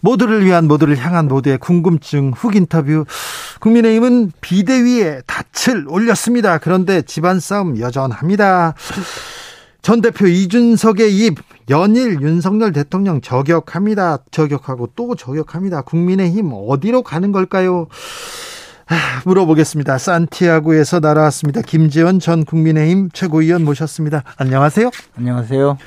모두를 0.00 0.44
위한 0.44 0.66
모두를 0.66 0.96
향한 0.96 1.28
모두의 1.28 1.58
궁금증 1.58 2.32
훅 2.34 2.56
인터뷰 2.56 3.04
국민의힘은 3.60 4.32
비대위에 4.40 5.22
닻을 5.26 5.86
올렸습니다. 5.88 6.58
그런데 6.58 7.02
집안 7.02 7.40
싸움 7.40 7.78
여전합니다. 7.78 8.74
전 9.82 10.00
대표 10.02 10.26
이준석의 10.26 11.16
입 11.16 11.38
연일 11.70 12.20
윤석열 12.20 12.72
대통령 12.72 13.20
저격합니다. 13.20 14.18
저격하고 14.30 14.90
또 14.94 15.14
저격합니다. 15.14 15.82
국민의힘 15.82 16.50
어디로 16.52 17.02
가는 17.02 17.32
걸까요? 17.32 17.86
아, 18.88 19.22
물어보겠습니다. 19.24 19.98
산티아고에서 19.98 20.98
날아왔습니다. 20.98 21.62
김재원 21.62 22.18
전 22.18 22.44
국민의힘 22.44 23.10
최고위원 23.12 23.64
모셨습니다. 23.64 24.24
안녕하세요. 24.36 24.90
안녕하세요. 25.16 25.78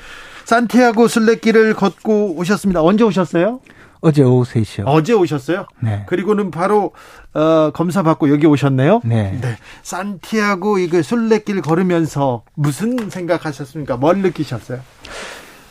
산티아고 0.46 1.06
순례길을 1.06 1.74
걷고 1.74 2.36
오셨습니다. 2.36 2.82
언제 2.82 3.04
오셨어요? 3.04 3.60
어제 4.04 4.22
오후 4.22 4.44
3시요. 4.44 4.84
어제 4.86 5.14
오셨어요? 5.14 5.66
네. 5.80 6.04
그리고는 6.06 6.50
바로 6.50 6.92
어, 7.32 7.70
검사 7.72 8.02
받고 8.02 8.30
여기 8.30 8.46
오셨네요. 8.46 9.00
네. 9.04 9.38
네. 9.40 9.56
산티아고 9.82 10.78
이거 10.78 11.00
순례길 11.00 11.62
걸으면서 11.62 12.42
무슨 12.54 13.08
생각하셨습니까? 13.08 13.96
뭘 13.96 14.18
느끼셨어요? 14.18 14.80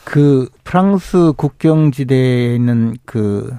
그 0.04 0.50
프랑스 0.64 1.34
국경지대에 1.38 2.56
있는 2.56 2.96
그 3.06 3.54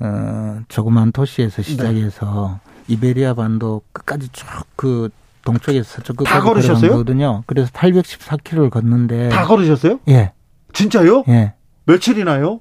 어, 0.00 0.60
조그만 0.68 1.12
도시에서 1.12 1.60
시작해서 1.62 2.60
네. 2.64 2.94
이베리아 2.94 3.34
반도 3.34 3.82
끝까지 3.92 4.28
쭉 4.32 4.46
그 4.76 5.10
동쪽에서 5.44 5.82
서쪽 5.84 6.16
끝까지 6.18 6.40
걸으셨어요? 6.44 6.92
거든요. 6.92 7.42
그래서 7.46 7.70
814km를 7.72 8.70
걷는데 8.70 9.28
다 9.28 9.44
걸으셨어요? 9.44 9.98
예. 10.08 10.32
진짜요? 10.72 11.24
예. 11.28 11.54
며칠이나요? 11.86 12.60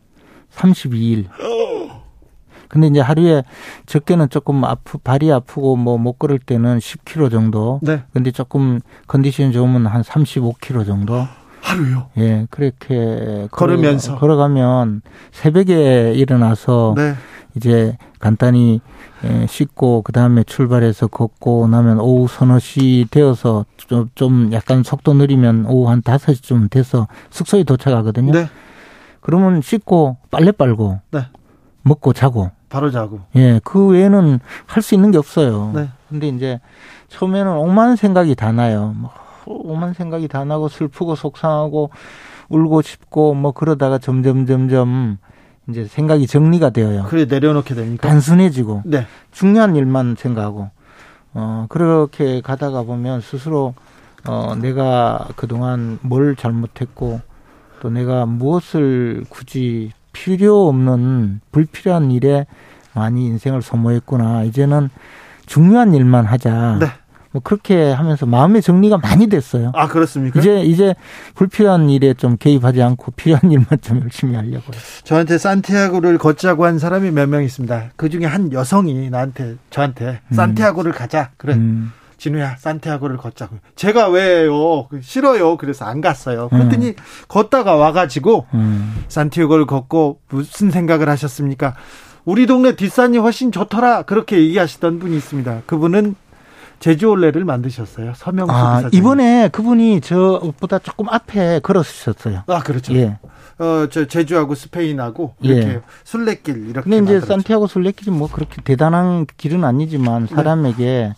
32일. 0.57 1.25
근데 2.69 2.87
이제 2.87 2.99
하루에 2.99 3.43
적게는 3.85 4.29
조금 4.29 4.63
아프 4.65 4.97
발이 4.97 5.31
아프고 5.31 5.77
뭐 5.77 5.97
못 5.97 6.19
걸을 6.19 6.37
때는 6.39 6.79
10km 6.79 7.31
정도. 7.31 7.79
네. 7.81 8.03
근데 8.13 8.31
조금 8.31 8.79
컨디션 9.07 9.51
좋으면 9.51 9.85
한 9.87 10.01
35km 10.01 10.85
정도. 10.85 11.25
하루요? 11.61 12.07
예, 12.17 12.45
그렇게 12.49 13.47
걸으면서 13.51 14.17
걸어, 14.17 14.35
가면 14.37 15.01
새벽에 15.31 16.13
일어나서 16.13 16.93
네. 16.95 17.15
이제 17.55 17.97
간단히 18.19 18.79
예, 19.25 19.47
씻고 19.47 20.03
그 20.03 20.11
다음에 20.11 20.43
출발해서 20.43 21.07
걷고 21.07 21.67
나면 21.67 21.99
오후 21.99 22.27
서너 22.27 22.59
시 22.59 23.07
되어서 23.09 23.65
좀, 23.77 24.09
좀 24.13 24.49
약간 24.53 24.83
속도 24.83 25.13
느리면 25.13 25.65
오후 25.67 25.89
한 25.89 26.01
다섯 26.03 26.33
시쯤 26.35 26.69
돼서 26.69 27.07
숙소에 27.31 27.63
도착하거든요. 27.63 28.31
네. 28.31 28.47
그러면 29.27 29.61
씻고 29.61 30.15
빨래 30.31 30.53
빨고 30.53 31.01
네. 31.11 31.25
먹고 31.81 32.13
자고 32.13 32.49
바로 32.69 32.91
자고. 32.91 33.19
예, 33.35 33.59
그 33.61 33.87
외에는 33.87 34.39
할 34.65 34.81
수 34.81 34.95
있는 34.95 35.11
게 35.11 35.17
없어요. 35.17 35.73
네. 35.75 35.89
근데 36.07 36.29
이제 36.29 36.61
처음에는 37.09 37.51
오만 37.57 37.97
생각이 37.97 38.35
다 38.35 38.53
나요. 38.53 38.93
뭐 38.95 39.11
오만 39.45 39.93
생각이 39.93 40.29
다 40.29 40.45
나고 40.45 40.69
슬프고 40.69 41.15
속상하고 41.15 41.89
울고 42.47 42.81
싶고 42.81 43.33
뭐 43.33 43.51
그러다가 43.51 43.97
점점 43.97 44.45
점점 44.45 45.17
이제 45.67 45.83
생각이 45.83 46.25
정리가 46.25 46.69
되어요. 46.69 47.03
그래 47.09 47.25
내려놓게 47.25 47.75
됩니까? 47.75 48.07
단순해지고 48.07 48.83
네. 48.85 49.07
중요한 49.31 49.75
일만 49.75 50.15
생각하고 50.17 50.69
어 51.33 51.65
그렇게 51.67 52.39
가다가 52.39 52.83
보면 52.83 53.19
스스로 53.19 53.73
어 54.25 54.55
내가 54.55 55.27
그동안 55.35 55.99
뭘 56.01 56.37
잘못했고 56.37 57.19
또 57.81 57.89
내가 57.89 58.25
무엇을 58.25 59.23
굳이 59.29 59.91
필요 60.13 60.67
없는 60.67 61.41
불필요한 61.51 62.11
일에 62.11 62.45
많이 62.93 63.25
인생을 63.27 63.61
소모했구나. 63.61 64.43
이제는 64.43 64.89
중요한 65.45 65.93
일만 65.93 66.25
하자. 66.25 66.77
네. 66.79 66.87
뭐 67.31 67.41
그렇게 67.43 67.91
하면서 67.91 68.25
마음의 68.25 68.61
정리가 68.61 68.97
많이 68.97 69.27
됐어요. 69.27 69.71
아 69.75 69.87
그렇습니까? 69.87 70.39
이제 70.39 70.61
이제 70.61 70.95
불필요한 71.35 71.89
일에 71.89 72.13
좀 72.13 72.37
개입하지 72.37 72.81
않고 72.81 73.11
필요한 73.11 73.51
일만 73.51 73.67
좀 73.81 74.01
열심히 74.01 74.35
하려고요. 74.35 74.71
저한테 75.03 75.37
산티아고를 75.37 76.17
걷자고 76.17 76.65
한 76.65 76.79
사람이 76.79 77.11
몇 77.11 77.27
명 77.29 77.43
있습니다. 77.43 77.91
그 77.95 78.09
중에 78.09 78.25
한 78.25 78.51
여성이 78.53 79.09
나한테 79.09 79.57
저한테 79.69 80.21
산티아고를 80.31 80.93
가자. 80.93 81.29
그래. 81.37 81.53
음. 81.53 81.91
진우야 82.17 82.55
산티아고를 82.57 83.17
걷자고. 83.17 83.57
제가 83.75 84.09
왜요? 84.09 84.87
싫어요. 85.01 85.57
그래서 85.57 85.85
안 85.85 86.01
갔어요. 86.01 86.49
그랬더니 86.49 86.95
걷다가 87.27 87.75
와가지고 87.75 88.47
음. 88.53 89.03
산티아고를 89.07 89.65
걷고 89.65 90.19
무슨 90.29 90.71
생각을 90.71 91.09
하셨습니까? 91.09 91.75
우리 92.25 92.45
동네 92.45 92.75
뒷산이 92.75 93.17
훨씬 93.19 93.51
좋더라. 93.51 94.01
그렇게 94.03 94.37
얘기하시던 94.39 94.99
분이 94.99 95.15
있습니다. 95.15 95.61
그분은 95.65 96.15
제주올레를 96.79 97.45
만드셨어요. 97.45 98.13
서명수 98.15 98.53
아, 98.53 98.75
기사님. 98.77 98.89
이번에 98.99 99.49
그분이 99.49 100.01
저보다 100.01 100.79
조금 100.79 101.09
앞에 101.09 101.59
걸었었어요. 101.59 102.43
아 102.47 102.59
그렇죠. 102.61 102.93
예. 102.95 103.17
어, 103.59 103.87
저 103.89 104.05
제주하고 104.05 104.53
스페인하고 104.53 105.33
이렇게 105.41 105.67
예. 105.67 105.81
순례길 106.03 106.69
이렇게. 106.69 106.81
근데 106.81 106.97
이제 106.97 107.03
만들었죠. 107.13 107.25
산티아고 107.25 107.67
순례길이 107.67 108.11
뭐 108.11 108.29
그렇게 108.31 108.61
대단한 108.61 109.25
길은 109.37 109.63
아니지만 109.63 110.27
사람에게 110.27 111.13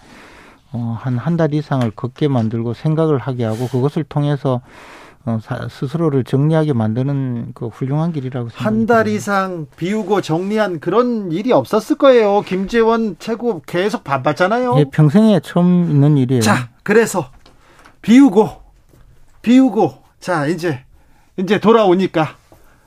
어, 0.72 0.98
한 1.00 1.18
한 1.18 1.36
달 1.38 1.54
이상을 1.54 1.90
걷게 1.92 2.28
만들고 2.28 2.74
생각을 2.74 3.18
하게 3.18 3.44
하고 3.46 3.68
그것을 3.68 4.04
통해서 4.04 4.62
어, 5.26 5.38
사, 5.42 5.68
스스로를 5.70 6.24
정리하게 6.24 6.74
만드는 6.74 7.52
그 7.54 7.68
훌륭한 7.68 8.14
길이라고 8.14 8.50
생각합니다. 8.50 8.94
한 8.96 9.04
달 9.06 9.08
이상 9.12 9.68
비우고 9.76 10.22
정리한 10.22 10.80
그런 10.80 11.32
일이 11.32 11.52
없었을 11.52 11.98
거예요. 11.98 12.42
김재원 12.42 13.16
최고 13.20 13.62
계속 13.66 14.04
바빴잖아요. 14.04 14.76
예, 14.78 14.86
평생에 14.86 15.40
처음 15.42 15.90
있는 15.90 16.18
일이에요. 16.18 16.42
자, 16.42 16.70
그래서 16.84 17.30
비우고 18.02 18.50
비우고 19.42 19.94
자 20.20 20.46
이제 20.48 20.84
이제 21.38 21.60
돌아오니까 21.60 22.36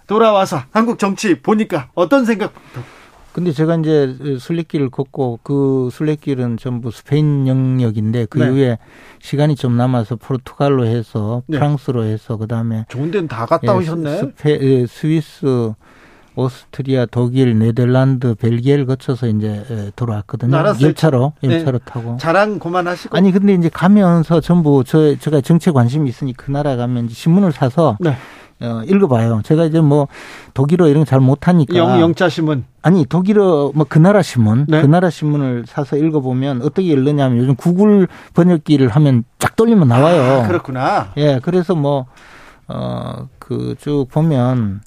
돌아와서 0.06 0.60
한국 0.72 0.98
정치 0.98 1.40
보니까 1.40 1.88
어떤 1.94 2.24
생각? 2.24 2.52
근데 3.32 3.52
제가 3.52 3.76
이제 3.76 4.16
순례길을 4.38 4.90
걷고 4.90 5.40
그 5.42 5.88
순례길은 5.90 6.58
전부 6.58 6.90
스페인 6.90 7.46
영역인데 7.48 8.26
그 8.26 8.38
네. 8.38 8.46
이후에 8.46 8.78
시간이 9.20 9.56
좀 9.56 9.76
남아서 9.76 10.16
포르투갈로 10.16 10.84
해서 10.84 11.42
네. 11.46 11.56
프랑스로 11.56 12.04
해서 12.04 12.36
그다음에 12.36 12.84
좋은 12.88 13.10
데는 13.10 13.28
다 13.28 13.46
갔다 13.46 13.72
예, 13.72 13.76
오셨네. 13.78 14.18
스페, 14.18 14.58
예, 14.60 14.86
스위스, 14.86 15.72
오스트리아, 16.34 17.06
독일, 17.06 17.58
네덜란드, 17.58 18.34
벨기에를 18.34 18.86
거쳐서 18.86 19.28
이제 19.28 19.64
예, 19.70 19.92
돌아왔거든요. 19.96 20.54
알았어요. 20.56 20.86
열차로 20.88 21.32
네. 21.42 21.54
열차로 21.54 21.78
타고. 21.80 22.16
자랑 22.18 22.58
그만하시고. 22.58 23.16
아니 23.16 23.32
근데 23.32 23.54
이제 23.54 23.68
가면서 23.68 24.40
전부 24.40 24.84
저 24.86 25.14
제가 25.16 25.40
정치에 25.40 25.72
관심이 25.72 26.08
있으니 26.08 26.34
그 26.34 26.50
나라 26.50 26.76
가면 26.76 27.06
이제 27.06 27.14
신문을 27.14 27.52
사서 27.52 27.96
네. 28.00 28.14
어, 28.62 28.82
읽어봐요. 28.86 29.42
제가 29.44 29.64
이제 29.64 29.80
뭐 29.80 30.08
독일어 30.54 30.86
이런 30.88 31.04
거 31.04 31.10
잘 31.10 31.20
못하니까 31.20 31.74
영 31.76 32.00
영자 32.00 32.28
신문. 32.28 32.64
아니 32.82 33.04
독일어 33.04 33.72
뭐 33.74 33.84
그 33.88 33.98
나라 33.98 34.22
신문 34.22 34.66
네. 34.68 34.80
그 34.80 34.86
나라 34.86 35.10
신문을 35.10 35.64
사서 35.66 35.96
읽어보면 35.96 36.62
어떻게 36.62 36.84
읽느냐면 36.84 37.38
요즘 37.38 37.54
구글 37.56 38.08
번역기를 38.34 38.88
하면 38.88 39.24
쫙 39.38 39.56
돌리면 39.56 39.88
나와요. 39.88 40.42
아, 40.44 40.46
그렇구나. 40.48 41.12
예, 41.16 41.40
그래서 41.42 41.74
뭐, 41.74 42.06
어, 42.68 43.28
그 43.38 43.74
쭉 43.78 44.06
보면 44.10 44.80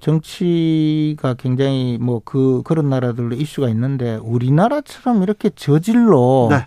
정치가 0.00 1.34
굉장히 1.34 1.98
뭐 2.00 2.20
그, 2.24 2.62
그런 2.64 2.88
나라들로 2.90 3.34
이슈가 3.34 3.68
있는데 3.68 4.18
우리나라처럼 4.22 5.22
이렇게 5.22 5.50
저질로 5.50 6.48
네. 6.50 6.66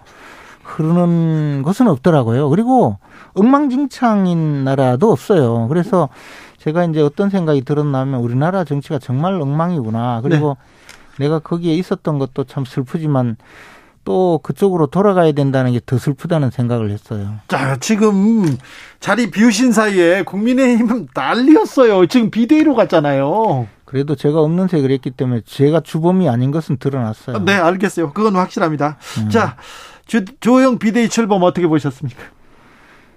흐르는 0.64 1.62
것은 1.64 1.88
없더라고요. 1.88 2.50
그리고 2.50 2.98
엉망진창인 3.34 4.64
나라도 4.64 5.12
없어요. 5.12 5.68
그래서 5.68 6.10
제가 6.58 6.86
이제 6.86 7.02
어떤 7.02 7.30
생각이 7.30 7.62
들었냐면 7.64 8.20
우리나라 8.22 8.64
정치가 8.64 9.00
정말 9.00 9.34
엉망이구나. 9.42 10.22
그리고 10.22 10.58
내가 11.20 11.40
거기에 11.40 11.74
있었던 11.76 12.20
것도 12.20 12.46
참 12.46 12.66
슬프지만 12.66 13.38
또 14.06 14.40
그쪽으로 14.44 14.88
돌아가야 14.88 15.32
된다는 15.32 15.72
게 15.72 15.80
더 15.86 15.98
슬프다는 15.98 16.50
생각을 16.52 16.90
했어요. 16.92 17.36
자, 17.48 17.78
지금 17.80 18.58
자리 19.00 19.30
비우신 19.32 19.72
사이에 19.72 20.24
국민의힘은 20.24 21.08
난리였어요. 21.14 22.06
지금 22.08 22.30
비대위로 22.30 22.76
갔잖아요. 22.76 23.68
그래도 23.86 24.16
제가 24.16 24.42
없는 24.42 24.68
색을 24.68 24.92
했기 24.92 25.12
때문에 25.12 25.42
제가 25.46 25.82
주범이 25.82 26.28
아닌 26.28 26.52
것은 26.52 26.78
드러났어요. 26.78 27.46
네, 27.46 27.54
알겠어요. 27.54 28.12
그건 28.12 28.36
확실합니다. 28.36 28.98
음. 29.20 29.30
자, 29.30 29.56
조, 30.06 30.26
조영 30.40 30.80
비대위 30.80 31.08
출범 31.10 31.44
어떻게 31.44 31.68
보셨습니까? 31.68 32.22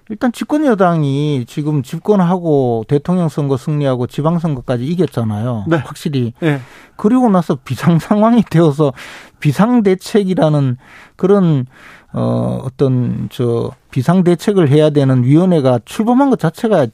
일단 0.08 0.30
집권 0.30 0.64
여당이 0.64 1.46
지금 1.48 1.82
집권하고 1.82 2.84
대통령 2.86 3.28
선거 3.28 3.56
승리하고 3.56 4.06
지방 4.06 4.38
선거까지 4.38 4.84
이겼잖아요. 4.84 5.64
네. 5.66 5.76
확실히. 5.78 6.32
네. 6.40 6.60
그리고 6.96 7.28
나서 7.28 7.56
비상 7.56 7.98
상황이 7.98 8.42
되어서 8.42 8.92
비상 9.40 9.82
대책이라는 9.82 10.76
그런 11.16 11.66
어 12.12 12.60
어떤 12.64 13.28
저 13.32 13.72
비상 13.90 14.22
대책을 14.22 14.68
해야 14.68 14.90
되는 14.90 15.24
위원회가 15.24 15.80
출범한 15.84 16.30
것 16.30 16.38
자체가 16.38 16.86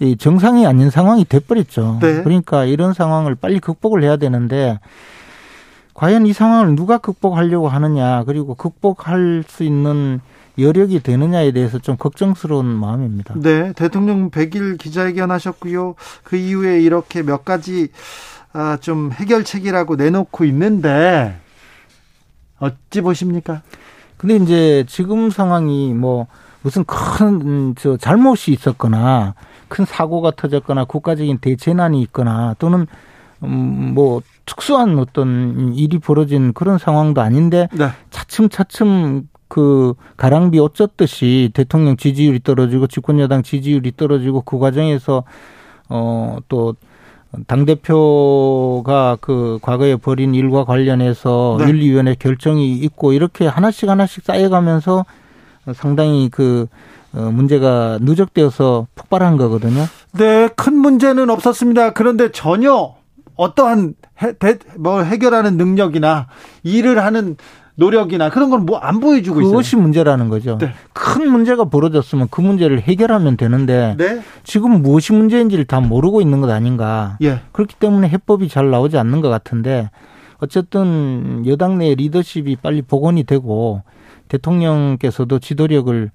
이 0.00 0.16
정상이 0.16 0.66
아닌 0.66 0.90
상황이 0.90 1.24
돼버렸죠. 1.24 1.98
네. 2.02 2.22
그러니까 2.24 2.64
이런 2.64 2.92
상황을 2.92 3.36
빨리 3.36 3.60
극복을 3.60 4.02
해야 4.02 4.16
되는데 4.16 4.80
과연 5.94 6.26
이 6.26 6.32
상황을 6.32 6.74
누가 6.74 6.98
극복하려고 6.98 7.68
하느냐 7.68 8.24
그리고 8.24 8.54
극복할 8.54 9.44
수 9.46 9.62
있는 9.62 10.20
여력이 10.58 11.02
되느냐에 11.02 11.52
대해서 11.52 11.78
좀 11.78 11.96
걱정스러운 11.96 12.66
마음입니다. 12.66 13.34
네, 13.38 13.72
대통령 13.72 14.30
100일 14.30 14.78
기자회견 14.78 15.30
하셨고요. 15.30 15.94
그 16.24 16.36
이후에 16.36 16.80
이렇게 16.80 17.22
몇 17.22 17.44
가지 17.44 17.88
아, 18.52 18.76
좀 18.80 19.12
해결책이라고 19.12 19.96
내놓고 19.96 20.44
있는데 20.44 21.38
어찌 22.58 23.00
보십니까? 23.00 23.62
근데 24.18 24.36
이제 24.36 24.84
지금 24.88 25.30
상황이 25.30 25.94
뭐 25.94 26.26
무슨 26.62 26.84
큰 26.84 27.74
저 27.76 27.96
잘못이 27.96 28.52
있었거나 28.52 29.34
큰 29.68 29.84
사고가 29.84 30.32
터졌거나 30.36 30.84
국가적인 30.84 31.38
대재난이 31.38 32.00
있거나 32.02 32.54
또는 32.58 32.80
음 32.80 32.86
뭐 33.46 34.22
특수한 34.46 34.98
어떤 34.98 35.74
일이 35.74 35.98
벌어진 35.98 36.52
그런 36.52 36.78
상황도 36.78 37.20
아닌데 37.20 37.68
네. 37.72 37.88
차츰차츰 38.10 39.28
그 39.48 39.94
가랑비 40.16 40.58
옷 40.58 40.74
젖듯이 40.74 41.50
대통령 41.52 41.96
지지율이 41.96 42.40
떨어지고 42.42 42.86
집권 42.86 43.18
여당 43.20 43.42
지지율이 43.42 43.92
떨어지고 43.96 44.42
그 44.42 44.58
과정에서 44.58 45.24
어또 45.88 46.74
당 47.46 47.64
대표가 47.64 49.18
그 49.20 49.58
과거에 49.60 49.96
벌인 49.96 50.34
일과 50.34 50.64
관련해서 50.64 51.56
네. 51.60 51.68
윤리위원회 51.68 52.14
결정이 52.18 52.72
있고 52.78 53.12
이렇게 53.12 53.46
하나씩 53.46 53.88
하나씩 53.88 54.24
쌓여가면서 54.24 55.04
상당히 55.74 56.28
그 56.30 56.66
어, 57.14 57.30
문제가 57.30 57.98
누적되어서 58.00 58.86
폭발한 58.94 59.36
거거든요. 59.36 59.84
네, 60.12 60.48
큰 60.56 60.74
문제는 60.74 61.28
없었습니다. 61.28 61.92
그런데 61.92 62.32
전혀 62.32 62.94
어떠한 63.36 63.94
해, 64.22 64.34
뭐 64.78 65.02
해결하는 65.02 65.56
능력이나 65.56 66.28
일을 66.62 67.02
하는 67.02 67.36
노력이나 67.74 68.28
그런 68.30 68.50
건뭐안 68.50 69.00
보여주고 69.00 69.36
그것이 69.36 69.46
있어요. 69.46 69.50
그것이 69.50 69.76
문제라는 69.76 70.28
거죠. 70.28 70.58
네. 70.58 70.72
큰 70.92 71.30
문제가 71.30 71.64
벌어졌으면 71.64 72.28
그 72.30 72.40
문제를 72.40 72.80
해결하면 72.80 73.36
되는데 73.36 73.94
네. 73.96 74.20
지금 74.44 74.82
무엇이 74.82 75.12
문제인지를 75.12 75.64
다 75.64 75.80
모르고 75.80 76.20
있는 76.20 76.40
것 76.40 76.50
아닌가. 76.50 77.16
예. 77.22 77.40
그렇기 77.52 77.76
때문에 77.76 78.08
해법이 78.08 78.48
잘 78.48 78.70
나오지 78.70 78.98
않는 78.98 79.20
것 79.20 79.30
같은데 79.30 79.90
어쨌든 80.38 81.44
여당 81.46 81.78
내 81.78 81.94
리더십이 81.94 82.56
빨리 82.56 82.82
복원이 82.82 83.24
되고 83.24 83.82
대통령께서도 84.32 85.38
지도력을 85.38 86.10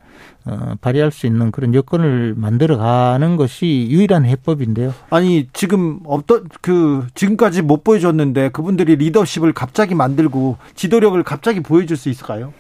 어, 0.46 0.74
발휘할 0.82 1.12
수 1.12 1.28
있는 1.28 1.52
그런 1.52 1.76
여건을 1.76 2.34
만들어가는 2.36 3.38
것이 3.38 3.88
유일한 3.90 4.26
해법인데요. 4.26 4.94
아니 5.10 5.48
지금 5.54 6.00
어떤 6.06 6.48
그 6.62 7.06
지금까지 7.14 7.62
못 7.62 7.84
보여줬는데 7.84 8.50
그분들이 8.50 8.96
리더십을 8.96 9.54
갑자기 9.54 9.94
만들고 9.94 10.58
지도력을 10.76 11.22
갑자기 11.24 11.60
보여줄 11.62 11.96
수 11.96 12.10
있을까요? 12.10 12.54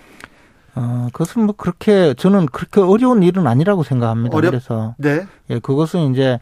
어, 0.75 1.07
그것은 1.11 1.45
뭐 1.45 1.55
그렇게 1.57 2.13
저는 2.13 2.45
그렇게 2.47 2.81
어려운 2.81 3.23
일은 3.23 3.47
아니라고 3.47 3.81
생각합니다. 3.81 4.37
어렵... 4.37 4.51
그래서 4.51 4.93
네. 4.99 5.25
예, 5.49 5.59
그것은 5.59 6.11
이제 6.11 6.39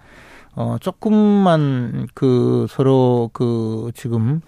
어 0.57 0.77
조금만 0.81 2.07
그 2.13 2.65
서로 2.69 3.29
그 3.33 3.91
지금 3.93 4.41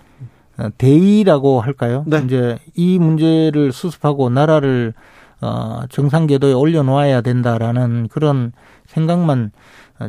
대의라고 0.78 1.62
할까요? 1.62 2.04
네. 2.08 2.22
이제 2.26 2.58
이 2.76 2.98
문제를 3.00 3.72
수습하고 3.72 4.30
나라를 4.30 4.94
어 5.42 5.82
정상 5.90 6.26
궤도에 6.26 6.54
올려놓아야 6.54 7.22
된다라는 7.22 8.08
그런 8.10 8.52
생각만 8.88 9.52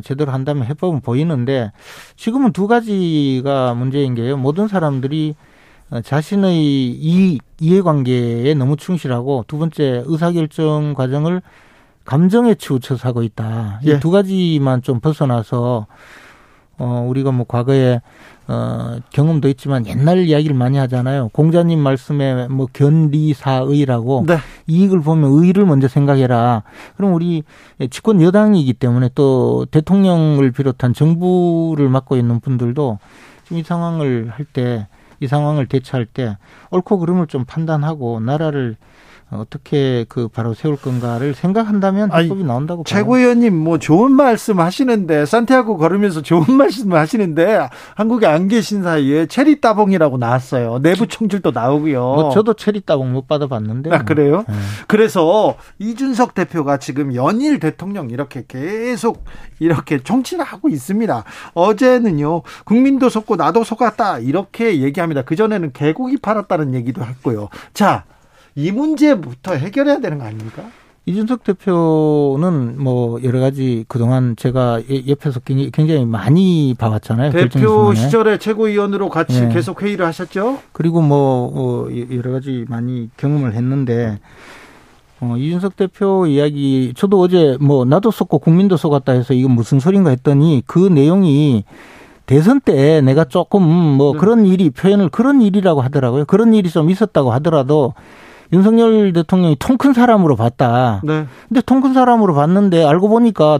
제대로 0.03 0.31
한다면 0.31 0.65
해법은 0.65 1.01
보이는데 1.01 1.71
지금은 2.15 2.51
두 2.51 2.67
가지가 2.67 3.73
문제인 3.75 4.15
게요. 4.15 4.37
모든 4.37 4.67
사람들이 4.67 5.35
자신의 6.03 6.55
이 6.61 7.39
이해관계에 7.59 8.53
너무 8.53 8.77
충실하고 8.77 9.45
두 9.47 9.57
번째 9.57 10.03
의사결정 10.05 10.93
과정을 10.93 11.41
감정에 12.05 12.55
치우쳐서 12.55 13.07
하고 13.07 13.21
있다. 13.23 13.81
예. 13.85 13.93
이두 13.93 14.11
가지만 14.11 14.81
좀 14.81 14.99
벗어나서 14.99 15.87
어 16.77 17.05
우리가 17.07 17.31
뭐 17.31 17.45
과거에 17.47 18.01
어, 18.51 18.97
경험도 19.11 19.47
있지만 19.49 19.85
옛날 19.85 20.17
이야기를 20.19 20.55
많이 20.55 20.79
하잖아요. 20.79 21.29
공자님 21.33 21.79
말씀에 21.79 22.47
뭐 22.47 22.67
견리사의라고 22.73 24.25
네. 24.27 24.37
이익을 24.65 25.01
보면 25.01 25.29
의를 25.31 25.65
먼저 25.65 25.87
생각해라. 25.87 26.63
그럼 26.97 27.13
우리 27.13 27.43
집권 27.91 28.21
여당이기 28.21 28.73
때문에 28.73 29.11
또 29.13 29.67
대통령을 29.69 30.51
비롯한 30.51 30.93
정부를 30.95 31.89
맡고 31.89 32.17
있는 32.17 32.39
분들도 32.39 32.97
지금 33.43 33.57
이 33.59 33.63
상황을 33.63 34.31
할 34.35 34.45
때 34.51 34.87
이 35.21 35.27
상황을 35.27 35.65
대처할 35.67 36.05
때 36.05 36.37
옳고 36.71 36.99
그름을 36.99 37.27
좀 37.27 37.43
판단하고 37.43 38.21
나라를 38.21 38.77
어떻게 39.31 40.05
그 40.09 40.27
바로 40.27 40.55
세울 40.55 40.75
건가를 40.75 41.35
생각한다면 41.35 42.11
해법이 42.11 42.43
나온다고. 42.43 42.83
최고위원님 42.83 43.55
뭐 43.55 43.77
좋은 43.77 44.11
말씀 44.11 44.59
하시는데 44.59 45.25
산티아고 45.25 45.77
걸으면서 45.77 46.21
좋은 46.21 46.45
말씀 46.57 46.93
하시는데 46.93 47.69
한국에 47.95 48.25
안 48.25 48.47
계신 48.47 48.81
사이에 48.81 49.27
체리 49.27 49.61
따봉이라고 49.61 50.17
나왔어요. 50.17 50.79
내부 50.79 51.05
총질도 51.07 51.51
나오고요. 51.51 51.99
뭐 51.99 52.29
저도 52.31 52.55
체리 52.55 52.81
따봉 52.81 53.13
못 53.13 53.27
받아봤는데. 53.27 53.91
아 53.93 54.03
그래요? 54.03 54.45
네. 54.47 54.55
그래서 54.87 55.55
이준석 55.77 56.33
대표가 56.33 56.77
지금 56.77 57.13
연일 57.13 57.59
대통령 57.59 58.09
이렇게 58.09 58.45
계속 58.47 59.25
이렇게 59.59 59.99
총치를 59.99 60.43
하고 60.43 60.69
있습니다. 60.69 61.23
어제는요 61.53 62.41
국민도 62.65 63.09
속고 63.09 63.35
나도 63.35 63.63
속았다 63.63 64.19
이렇게 64.19 64.81
얘기합니다. 64.81 65.21
그 65.21 65.35
전에는 65.35 65.71
개고기 65.73 66.17
팔았다는 66.17 66.73
얘기도 66.73 67.03
했고요. 67.03 67.49
자. 67.73 68.05
이 68.59 68.71
문제부터 68.73 69.53
해결해야 69.53 69.99
되는 69.99 70.17
거 70.19 70.25
아닙니까? 70.25 70.63
이준석 71.05 71.45
대표는 71.45 72.75
뭐 72.77 73.23
여러 73.23 73.39
가지 73.39 73.85
그동안 73.87 74.35
제가 74.35 74.81
옆에서 75.07 75.39
굉장히 75.39 76.05
많이 76.05 76.75
봐왔잖아요. 76.77 77.31
대표 77.31 77.93
시절에 77.95 78.37
최고위원으로 78.37 79.07
같이 79.09 79.41
네. 79.41 79.49
계속 79.53 79.81
회의를 79.81 80.05
하셨죠? 80.05 80.59
그리고 80.73 81.01
뭐 81.01 81.51
어, 81.55 81.87
여러 82.11 82.31
가지 82.31 82.65
많이 82.67 83.09
경험을 83.15 83.53
했는데 83.53 84.19
어, 85.21 85.35
이준석 85.37 85.77
대표 85.77 86.27
이야기 86.27 86.93
저도 86.95 87.19
어제 87.21 87.57
뭐 87.61 87.85
나도 87.85 88.11
속고 88.11 88.39
국민도 88.39 88.75
속았다 88.75 89.13
해서 89.13 89.33
이거 89.33 89.47
무슨 89.47 89.79
소린가 89.79 90.09
했더니 90.09 90.63
그 90.67 90.79
내용이 90.79 91.63
대선 92.25 92.59
때 92.59 93.01
내가 93.01 93.23
조금 93.23 93.63
뭐 93.63 94.13
네. 94.13 94.19
그런 94.19 94.45
일이 94.45 94.69
표현을 94.69 95.09
그런 95.09 95.41
일이라고 95.41 95.81
하더라고요. 95.81 96.25
그런 96.25 96.53
일이 96.53 96.69
좀 96.69 96.89
있었다고 96.89 97.31
하더라도 97.31 97.93
윤석열 98.51 99.13
대통령이 99.13 99.55
통 99.59 99.77
큰 99.77 99.93
사람으로 99.93 100.35
봤다. 100.35 101.01
네. 101.03 101.25
근데 101.47 101.61
통 101.61 101.81
큰 101.81 101.93
사람으로 101.93 102.33
봤는데 102.33 102.83
알고 102.83 103.07
보니까 103.09 103.59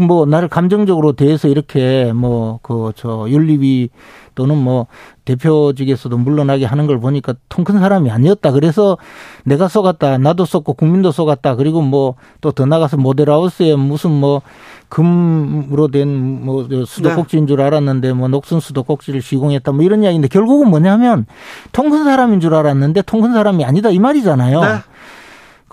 뭐 0.00 0.26
나를 0.26 0.48
감정적으로 0.48 1.12
대해서 1.12 1.46
이렇게 1.48 2.12
뭐 2.12 2.58
그 2.62 2.92
저 2.96 3.26
윤리위 3.28 3.90
또는 4.34 4.56
뭐 4.58 4.86
대표직에서도 5.24 6.18
물러나게 6.18 6.64
하는 6.64 6.86
걸 6.88 6.98
보니까 6.98 7.34
통 7.48 7.64
큰 7.64 7.78
사람이 7.78 8.10
아니었다. 8.10 8.50
그래서 8.50 8.98
내가 9.44 9.68
속았다. 9.68 10.18
나도 10.18 10.44
속고 10.44 10.74
국민도 10.74 11.12
속았다. 11.12 11.54
그리고 11.56 11.80
뭐 11.82 12.16
또 12.40 12.50
더 12.50 12.66
나가서 12.66 12.96
모델하우스에 12.96 13.76
무슨 13.76 14.10
뭐 14.10 14.42
금으로 14.88 15.88
된 15.88 16.08
뭐 16.44 16.66
수도꼭지인 16.86 17.46
줄 17.46 17.60
알았는데 17.60 18.12
뭐 18.12 18.28
녹슨 18.28 18.60
수도꼭지를 18.60 19.22
시공했다. 19.22 19.72
뭐 19.72 19.82
이런 19.84 20.02
이야기인데 20.02 20.28
결국은 20.28 20.68
뭐냐면 20.70 21.26
통 21.72 21.90
큰 21.90 22.04
사람인 22.04 22.40
줄 22.40 22.54
알았는데 22.54 23.02
통 23.02 23.20
큰 23.22 23.32
사람이 23.32 23.64
아니다 23.64 23.90
이 23.90 23.98
말이잖아요. 23.98 24.60
네. 24.60 24.68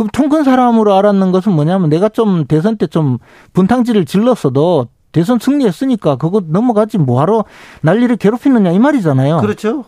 그럼 0.01 0.09
통큰 0.11 0.43
사람으로 0.43 0.95
알았는 0.95 1.31
것은 1.31 1.51
뭐냐면 1.53 1.89
내가 1.89 2.09
좀 2.09 2.45
대선 2.45 2.77
때 2.77 2.87
좀 2.87 3.19
분탕질을 3.53 4.05
질렀어도 4.05 4.87
대선 5.11 5.37
승리했으니까 5.39 6.15
그거 6.15 6.41
넘어가지 6.45 6.97
뭐하러 6.97 7.45
난리를 7.83 8.17
괴롭히느냐 8.17 8.71
이 8.71 8.79
말이잖아요. 8.79 9.37
그렇죠. 9.37 9.85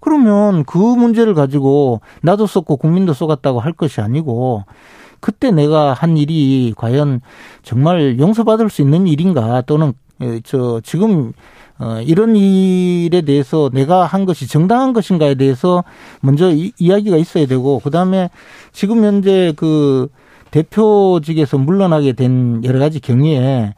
그러면 0.00 0.64
그 0.64 0.76
문제를 0.76 1.34
가지고 1.34 2.00
나도 2.22 2.46
썼고 2.46 2.76
국민도 2.78 3.12
쏘갔다고 3.12 3.60
할 3.60 3.72
것이 3.72 4.00
아니고 4.00 4.64
그때 5.20 5.52
내가 5.52 5.92
한 5.92 6.16
일이 6.16 6.74
과연 6.76 7.20
정말 7.62 8.18
용서받을 8.18 8.68
수 8.68 8.82
있는 8.82 9.06
일인가 9.06 9.62
또는 9.62 9.92
예, 10.20 10.40
저 10.44 10.80
지금 10.82 11.32
어 11.78 12.00
이런 12.00 12.34
일에 12.36 13.20
대해서 13.20 13.70
내가 13.72 14.04
한 14.06 14.24
것이 14.24 14.46
정당한 14.48 14.92
것인가에 14.92 15.34
대해서 15.34 15.84
먼저 16.20 16.50
이, 16.50 16.72
이야기가 16.78 17.16
있어야 17.18 17.46
되고 17.46 17.80
그다음에 17.80 18.30
지금 18.72 19.04
현재 19.04 19.52
그 19.56 20.08
대표직에서 20.50 21.58
물러나게 21.58 22.12
된 22.14 22.62
여러 22.64 22.78
가지 22.78 23.00
경위에 23.00 23.74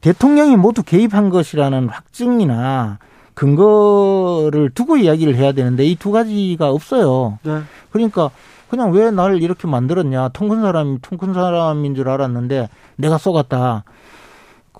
대통령이 0.00 0.56
모두 0.56 0.82
개입한 0.82 1.30
것이라는 1.30 1.88
확증이나 1.88 2.98
근거를 3.34 4.70
두고 4.70 4.96
이야기를 4.98 5.36
해야 5.36 5.52
되는데 5.52 5.84
이 5.86 5.96
두 5.96 6.10
가지가 6.12 6.70
없어요. 6.70 7.38
네. 7.42 7.60
그러니까 7.90 8.30
그냥 8.68 8.92
왜 8.92 9.10
나를 9.10 9.42
이렇게 9.42 9.68
만들었냐. 9.68 10.30
통큰 10.30 10.60
사람이 10.60 10.98
통큰 11.02 11.34
사람인 11.34 11.94
줄 11.94 12.08
알았는데 12.08 12.68
내가 12.96 13.18
쏘갔다. 13.18 13.84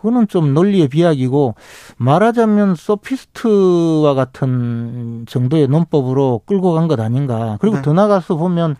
그거는 0.02 0.26
좀 0.26 0.52
논리의 0.52 0.88
비약이고 0.88 1.54
말하자면 1.96 2.74
소피스트와 2.74 4.14
같은 4.14 5.24
정도의 5.28 5.68
논법으로 5.68 6.42
끌고 6.44 6.72
간 6.72 6.88
것 6.88 6.98
아닌가. 6.98 7.56
그리고 7.60 7.76
네. 7.76 7.82
더 7.82 7.92
나가서 7.92 8.34
보면 8.34 8.74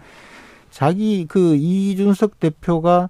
자기 0.70 1.26
그 1.28 1.54
이준석 1.54 2.40
대표가 2.40 3.08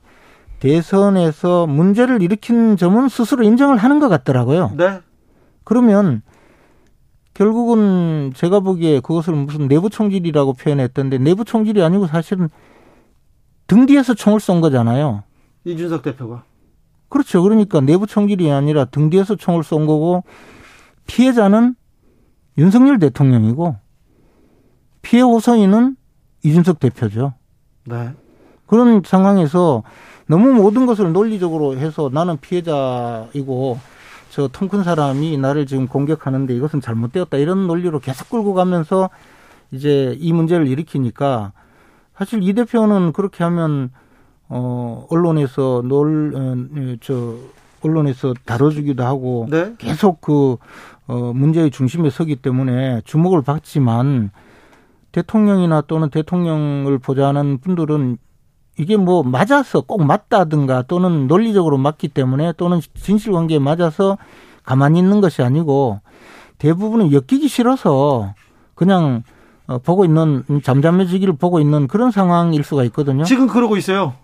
대선에서 0.60 1.66
문제를 1.66 2.20
일으킨 2.20 2.76
점은 2.76 3.08
스스로 3.08 3.44
인정을 3.44 3.78
하는 3.78 3.98
것 3.98 4.10
같더라고요. 4.10 4.72
네. 4.76 5.00
그러면 5.64 6.20
결국은 7.32 8.32
제가 8.36 8.60
보기에 8.60 9.00
그것을 9.00 9.32
무슨 9.32 9.68
내부 9.68 9.88
총질이라고 9.88 10.52
표현했던데 10.52 11.16
내부 11.16 11.46
총질이 11.46 11.82
아니고 11.82 12.08
사실은 12.08 12.50
등 13.66 13.86
뒤에서 13.86 14.12
총을 14.12 14.38
쏜 14.38 14.60
거잖아요. 14.60 15.22
이준석 15.64 16.02
대표가. 16.02 16.44
그렇죠. 17.12 17.42
그러니까 17.42 17.82
내부 17.82 18.06
총질이 18.06 18.50
아니라 18.50 18.86
등 18.86 19.10
뒤에서 19.10 19.36
총을 19.36 19.62
쏜 19.62 19.86
거고 19.86 20.24
피해자는 21.06 21.74
윤석열 22.56 22.98
대통령이고 22.98 23.76
피해 25.02 25.22
호선인은 25.22 25.96
이준석 26.42 26.80
대표죠. 26.80 27.34
네. 27.84 28.12
그런 28.66 29.02
상황에서 29.04 29.82
너무 30.26 30.54
모든 30.54 30.86
것을 30.86 31.12
논리적으로 31.12 31.76
해서 31.76 32.08
나는 32.10 32.38
피해자이고 32.40 33.78
저 34.30 34.48
통 34.48 34.68
큰 34.70 34.82
사람이 34.82 35.36
나를 35.36 35.66
지금 35.66 35.86
공격하는데 35.86 36.54
이것은 36.56 36.80
잘못되었다 36.80 37.36
이런 37.36 37.66
논리로 37.66 37.98
계속 38.00 38.30
끌고 38.30 38.54
가면서 38.54 39.10
이제 39.70 40.16
이 40.18 40.32
문제를 40.32 40.66
일으키니까 40.66 41.52
사실 42.16 42.42
이 42.42 42.54
대표는 42.54 43.12
그렇게 43.12 43.44
하면 43.44 43.90
어 44.54 45.06
언론에서 45.08 45.82
놀저 45.84 47.14
어, 47.14 47.38
언론에서 47.80 48.34
다뤄주기도 48.44 49.02
하고 49.02 49.46
네? 49.50 49.74
계속 49.78 50.20
그 50.20 50.56
어, 51.06 51.32
문제의 51.34 51.70
중심에 51.70 52.10
서기 52.10 52.36
때문에 52.36 53.00
주목을 53.04 53.40
받지만 53.40 54.30
대통령이나 55.10 55.80
또는 55.82 56.10
대통령을 56.10 56.98
보좌하는 56.98 57.58
분들은 57.58 58.18
이게 58.78 58.96
뭐 58.96 59.22
맞아서 59.22 59.80
꼭 59.80 60.04
맞다든가 60.04 60.82
또는 60.82 61.28
논리적으로 61.28 61.78
맞기 61.78 62.08
때문에 62.08 62.52
또는 62.58 62.80
진실관계에 62.94 63.58
맞아서 63.58 64.18
가만히 64.64 64.98
있는 64.98 65.20
것이 65.22 65.42
아니고 65.42 66.00
대부분은 66.58 67.10
엮이기 67.12 67.48
싫어서 67.48 68.34
그냥 68.74 69.22
어, 69.66 69.78
보고 69.78 70.04
있는 70.04 70.44
잠잠해지기를 70.62 71.36
보고 71.36 71.58
있는 71.58 71.86
그런 71.86 72.10
상황일 72.10 72.64
수가 72.64 72.84
있거든요. 72.84 73.24
지금 73.24 73.46
그러고 73.46 73.78
있어요. 73.78 74.14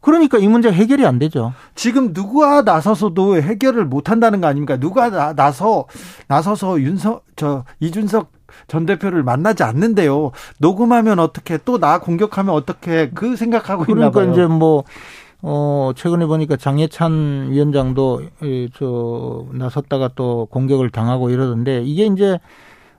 그러니까 0.00 0.38
이 0.38 0.48
문제 0.48 0.70
해결이 0.72 1.04
안 1.06 1.18
되죠. 1.18 1.52
지금 1.74 2.12
누가 2.12 2.62
나서서도 2.62 3.36
해결을 3.42 3.84
못 3.84 4.10
한다는 4.10 4.40
거 4.40 4.46
아닙니까? 4.46 4.76
누가 4.78 5.10
나, 5.10 5.34
나서 5.34 5.84
나서서 6.28 6.80
윤석 6.80 7.24
저 7.36 7.64
이준석 7.80 8.32
전 8.66 8.86
대표를 8.86 9.22
만나지 9.22 9.62
않는데요. 9.62 10.32
녹음하면 10.58 11.18
어떻게 11.18 11.58
또 11.58 11.78
나 11.78 11.98
공격하면 12.00 12.54
어떻게 12.54 13.10
그 13.10 13.36
생각하고 13.36 13.84
그러니까 13.84 14.20
봐요. 14.20 14.32
이제 14.32 14.46
뭐 14.46 14.84
어, 15.42 15.92
최근에 15.94 16.26
보니까 16.26 16.56
장예찬 16.56 17.48
위원장도 17.50 18.22
저 18.74 19.44
나섰다가 19.52 20.10
또 20.14 20.46
공격을 20.50 20.90
당하고 20.90 21.30
이러던데 21.30 21.82
이게 21.84 22.06
이제 22.06 22.38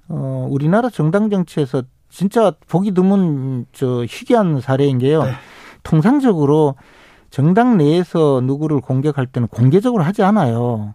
어, 0.07 0.47
우리나라 0.49 0.89
정당 0.89 1.29
정치에서 1.29 1.83
진짜 2.09 2.51
보기 2.67 2.93
드문 2.93 3.65
저 3.73 4.03
희귀한 4.03 4.59
사례인 4.61 4.97
게요. 4.97 5.23
네. 5.23 5.31
통상적으로 5.83 6.75
정당 7.29 7.77
내에서 7.77 8.41
누구를 8.43 8.81
공격할 8.81 9.25
때는 9.27 9.47
공개적으로 9.47 10.03
하지 10.03 10.23
않아요. 10.23 10.93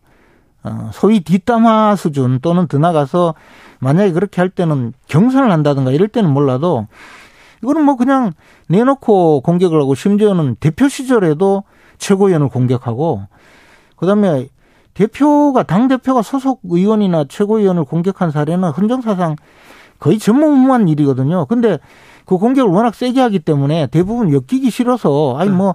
어, 0.64 0.90
소위 0.92 1.20
뒷담화 1.20 1.96
수준 1.96 2.40
또는 2.40 2.66
더 2.66 2.78
나가서 2.78 3.34
만약에 3.78 4.12
그렇게 4.12 4.40
할 4.40 4.50
때는 4.50 4.92
경선을 5.06 5.50
한다든가 5.50 5.92
이럴 5.92 6.08
때는 6.08 6.30
몰라도 6.30 6.86
이거는 7.62 7.84
뭐 7.84 7.96
그냥 7.96 8.32
내놓고 8.68 9.40
공격을 9.40 9.80
하고 9.80 9.94
심지어는 9.94 10.56
대표 10.60 10.88
시절에도 10.88 11.62
최고위원을 11.98 12.48
공격하고 12.48 13.22
그다음에 13.96 14.48
대표가 14.94 15.62
당 15.62 15.88
대표가 15.88 16.22
소속 16.22 16.60
의원이나 16.64 17.24
최고위원을 17.28 17.84
공격한 17.84 18.30
사례는 18.30 18.70
헌정사상 18.70 19.36
거의 19.98 20.18
전무후무한 20.18 20.88
일이거든요. 20.88 21.46
근데 21.46 21.78
그 22.26 22.36
공격을 22.36 22.70
워낙 22.70 22.94
세게 22.94 23.20
하기 23.20 23.38
때문에 23.38 23.86
대부분 23.86 24.32
엮이기 24.32 24.70
싫어서 24.70 25.36
아니 25.38 25.50
뭐 25.50 25.74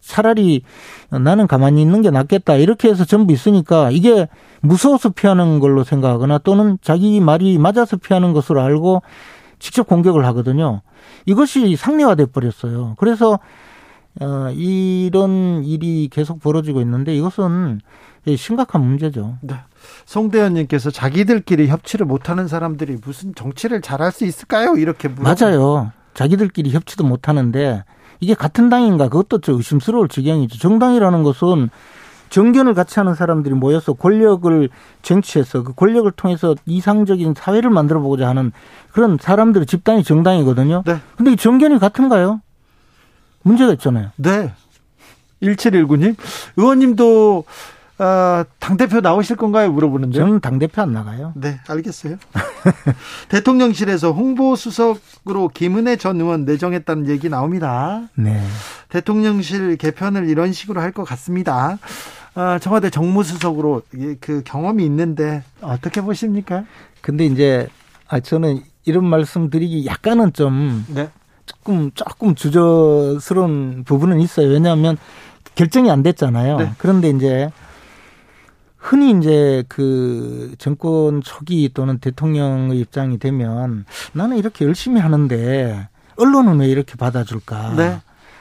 차라리 0.00 0.62
나는 1.10 1.46
가만히 1.46 1.80
있는 1.80 2.02
게 2.02 2.10
낫겠다 2.10 2.56
이렇게 2.56 2.88
해서 2.88 3.04
전부 3.04 3.32
있으니까 3.32 3.90
이게 3.90 4.28
무서워서 4.60 5.10
피하는 5.10 5.60
걸로 5.60 5.84
생각하거나 5.84 6.38
또는 6.38 6.78
자기 6.82 7.20
말이 7.20 7.58
맞아서 7.58 7.96
피하는 7.96 8.32
것으로 8.32 8.60
알고 8.60 9.02
직접 9.58 9.86
공격을 9.86 10.26
하거든요. 10.26 10.82
이것이 11.24 11.76
상례화돼 11.76 12.26
버렸어요. 12.26 12.94
그래서 12.98 13.38
어 14.20 14.50
이런 14.54 15.62
일이 15.64 16.08
계속 16.10 16.40
벌어지고 16.40 16.80
있는데 16.80 17.14
이것은 17.14 17.80
심각한 18.36 18.84
문제죠. 18.84 19.38
네. 19.40 19.54
송대현님께서 20.06 20.90
자기들끼리 20.90 21.68
협치를 21.68 22.06
못하는 22.06 22.48
사람들이 22.48 22.98
무슨 23.04 23.34
정치를 23.34 23.80
잘할 23.80 24.12
수 24.12 24.24
있을까요? 24.24 24.74
이렇게 24.76 25.08
물어 25.08 25.34
맞아요. 25.34 25.92
자기들끼리 26.14 26.70
협치도 26.70 27.04
못하는데 27.04 27.84
이게 28.20 28.34
같은 28.34 28.68
당인가 28.68 29.08
그것도 29.08 29.40
좀 29.40 29.56
의심스러울 29.56 30.08
지경이죠. 30.08 30.58
정당이라는 30.58 31.22
것은 31.22 31.70
정견을 32.30 32.72
같이 32.72 32.98
하는 32.98 33.14
사람들이 33.14 33.54
모여서 33.54 33.92
권력을 33.92 34.68
쟁취해서 35.02 35.62
그 35.62 35.74
권력을 35.74 36.10
통해서 36.12 36.54
이상적인 36.64 37.34
사회를 37.36 37.68
만들어 37.68 38.00
보고자 38.00 38.26
하는 38.26 38.52
그런 38.90 39.18
사람들의 39.20 39.66
집단이 39.66 40.02
정당이거든요. 40.02 40.82
네. 40.86 40.96
근데 41.16 41.32
이 41.32 41.36
정견이 41.36 41.78
같은가요? 41.78 42.40
문제가 43.42 43.72
있잖아요. 43.74 44.10
네. 44.16 44.52
1719님, 45.42 46.16
의원님도 46.56 47.44
어, 48.02 48.44
당대표 48.58 49.00
나오실 49.00 49.36
건가요? 49.36 49.70
물어보는데. 49.72 50.18
저는 50.18 50.40
당대표 50.40 50.82
안 50.82 50.92
나가요. 50.92 51.32
네, 51.36 51.60
알겠어요. 51.68 52.16
대통령실에서 53.28 54.12
홍보수석으로 54.12 55.48
김은혜 55.54 55.96
전 55.96 56.20
의원 56.20 56.44
내정했다는 56.44 57.08
얘기 57.08 57.28
나옵니다. 57.28 58.02
네. 58.14 58.42
대통령실 58.88 59.76
개편을 59.76 60.28
이런 60.28 60.52
식으로 60.52 60.80
할 60.80 60.92
것 60.92 61.04
같습니다. 61.04 61.78
어, 62.34 62.58
청와대 62.60 62.90
정무수석으로 62.90 63.82
그 64.20 64.42
경험이 64.44 64.84
있는데 64.84 65.42
어떻게 65.62 66.02
보십니까? 66.02 66.64
근데 67.00 67.24
이제 67.24 67.68
아, 68.08 68.20
저는 68.20 68.62
이런 68.84 69.04
말씀 69.06 69.48
드리기 69.48 69.86
약간은 69.86 70.32
좀 70.34 70.84
네. 70.88 71.08
조금 71.46 71.90
조금 71.94 72.34
주저스러운 72.34 73.84
부분은 73.86 74.20
있어요. 74.20 74.48
왜냐하면 74.48 74.98
결정이 75.54 75.90
안 75.90 76.02
됐잖아요. 76.02 76.58
네. 76.58 76.72
그런데 76.78 77.08
이제 77.10 77.50
흔히 78.82 79.12
이제 79.12 79.62
그 79.68 80.54
정권 80.58 81.22
초기 81.22 81.70
또는 81.72 81.98
대통령의 81.98 82.80
입장이 82.80 83.18
되면 83.18 83.86
나는 84.12 84.36
이렇게 84.36 84.64
열심히 84.64 85.00
하는데 85.00 85.88
언론은 86.16 86.58
왜 86.58 86.66
이렇게 86.66 86.96
받아줄까? 86.96 87.74
네. 87.76 88.00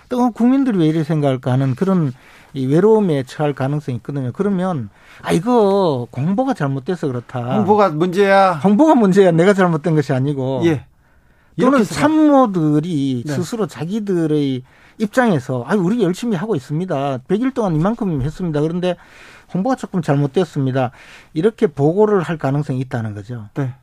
또 0.10 0.32
국민들이 0.32 0.80
왜 0.80 0.88
이렇게 0.88 1.04
생각할까 1.04 1.52
하는 1.52 1.76
그런 1.76 2.12
이 2.54 2.66
외로움에 2.66 3.24
처할 3.24 3.54
가능성이 3.54 3.98
있거든요. 3.98 4.32
그러면 4.34 4.90
아 5.22 5.32
이거 5.32 6.08
공보가 6.10 6.56
잘못돼서 6.56 7.08
그렇다. 7.08 7.58
홍보가 7.58 7.90
문제야. 7.90 8.54
홍보가 8.54 8.96
문제야. 8.96 9.32
내가 9.32 9.54
잘못된 9.54 9.94
것이 9.94 10.12
아니고. 10.12 10.64
예. 10.66 10.86
또는 11.60 11.84
참모들이 11.84 13.26
네. 13.28 13.34
스스로 13.34 13.68
자기들의 13.68 14.64
입장에서 14.98 15.64
아 15.68 15.76
우리 15.76 16.02
열심히 16.02 16.36
하고 16.36 16.56
있습니다. 16.56 17.20
100일 17.28 17.54
동안 17.54 17.76
이만큼 17.76 18.22
했습니다. 18.22 18.60
그런데 18.62 18.96
홍보가 19.54 19.76
조금 19.76 20.02
잘못되었습니다. 20.02 20.92
이렇게 21.34 21.68
보고를 21.68 22.22
할 22.22 22.38
가능성이 22.38 22.80
있다는 22.80 23.14
거죠. 23.14 23.50
네. 23.56 23.74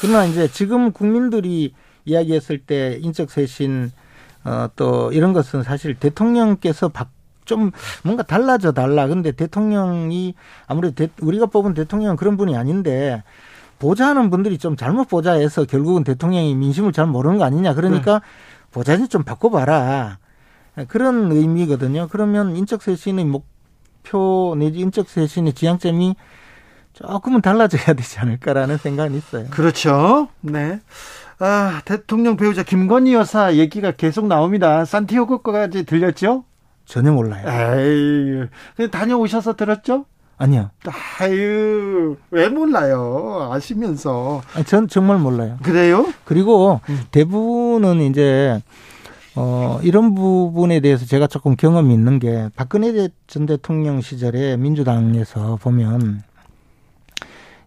그러나 0.00 0.24
이제 0.24 0.48
지금 0.48 0.92
국민들이 0.92 1.74
이야기했을 2.04 2.58
때 2.58 2.98
인적 3.00 3.30
쇄신 3.30 3.90
어, 4.44 4.68
또 4.76 5.12
이런 5.12 5.32
것은 5.32 5.62
사실 5.62 5.94
대통령께서 5.94 6.88
바, 6.88 7.06
좀 7.44 7.70
뭔가 8.02 8.22
달라져 8.22 8.72
달라. 8.72 9.06
근데 9.06 9.32
대통령이 9.32 10.34
아무래도 10.66 10.94
대, 10.94 11.08
우리가 11.20 11.46
뽑은 11.46 11.74
대통령은 11.74 12.16
그런 12.16 12.36
분이 12.36 12.56
아닌데 12.56 13.22
보좌하는 13.78 14.30
분들이 14.30 14.58
좀 14.58 14.76
잘못 14.76 15.08
보좌해서 15.08 15.64
결국은 15.64 16.04
대통령이 16.04 16.54
민심을 16.54 16.92
잘 16.92 17.06
모르는 17.06 17.38
거 17.38 17.44
아니냐. 17.44 17.74
그러니까 17.74 18.20
네. 18.20 18.26
보좌진 18.70 19.08
좀 19.08 19.22
바꿔봐라. 19.22 20.18
그런 20.86 21.32
의미거든요. 21.32 22.08
그러면 22.08 22.56
인적 22.56 22.82
쇄신의 22.82 23.24
목 23.24 23.46
표 24.02 24.54
내지 24.58 24.80
인적 24.80 25.08
쇄신의 25.08 25.52
지향점이 25.54 26.14
조금은 26.92 27.42
달라져야 27.42 27.94
되지 27.94 28.18
않을까라는 28.18 28.78
생각은 28.78 29.16
있어요. 29.16 29.46
그렇죠. 29.50 30.28
네. 30.40 30.80
아, 31.38 31.80
대통령 31.84 32.36
배우자 32.36 32.62
김건희 32.64 33.14
여사 33.14 33.54
얘기가 33.54 33.92
계속 33.92 34.26
나옵니다. 34.26 34.84
산티아고까지 34.84 35.84
들렸죠? 35.84 36.44
전혀 36.84 37.12
몰라요. 37.12 37.46
에이, 37.46 38.88
다녀오셔서 38.88 39.54
들었죠? 39.54 40.06
아니요. 40.38 40.70
아유, 41.20 42.16
왜 42.30 42.48
몰라요? 42.48 43.50
아시면서. 43.52 44.40
아니, 44.54 44.64
전 44.64 44.88
정말 44.88 45.18
몰라요. 45.18 45.58
그래요? 45.62 46.06
그리고 46.24 46.80
음. 46.88 47.02
대부분은 47.10 48.00
이제, 48.02 48.62
어, 49.34 49.78
이런 49.82 50.14
부분에 50.14 50.80
대해서 50.80 51.06
제가 51.06 51.26
조금 51.26 51.56
경험이 51.56 51.94
있는 51.94 52.18
게 52.18 52.48
박근혜 52.56 53.08
전 53.26 53.46
대통령 53.46 54.00
시절에 54.00 54.56
민주당에서 54.56 55.56
보면 55.56 56.22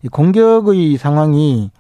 이 0.04 0.08
공격의 0.08 0.98
상황이 0.98 1.72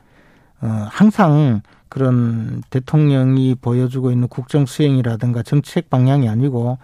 어, 0.61 0.88
항상 0.89 1.61
그런 1.89 2.63
대통령이 2.69 3.55
보여주고 3.55 4.11
있는 4.11 4.27
국정 4.27 4.65
수행이라든가 4.65 5.43
정책 5.43 5.89
방향이 5.89 6.29
아니고 6.29 6.77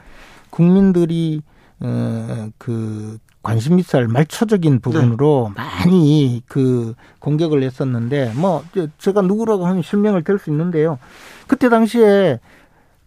국민들이 0.50 1.42
어, 1.80 2.50
그 2.58 3.18
관심 3.44 3.80
있을 3.80 4.10
말초적인 4.10 4.82
부분으로 4.82 5.54
네. 5.56 5.64
많이 5.64 6.42
그 6.48 6.96
공격을 7.20 7.64
했었는데 7.64 8.34
뭐 8.36 8.66
제가 8.98 9.22
누구라고 9.22 9.66
하면 9.66 9.82
실명을 9.84 10.26
댈수 10.26 10.50
있는데요. 10.50 11.00
그때 11.48 11.70
당시에 11.70 12.42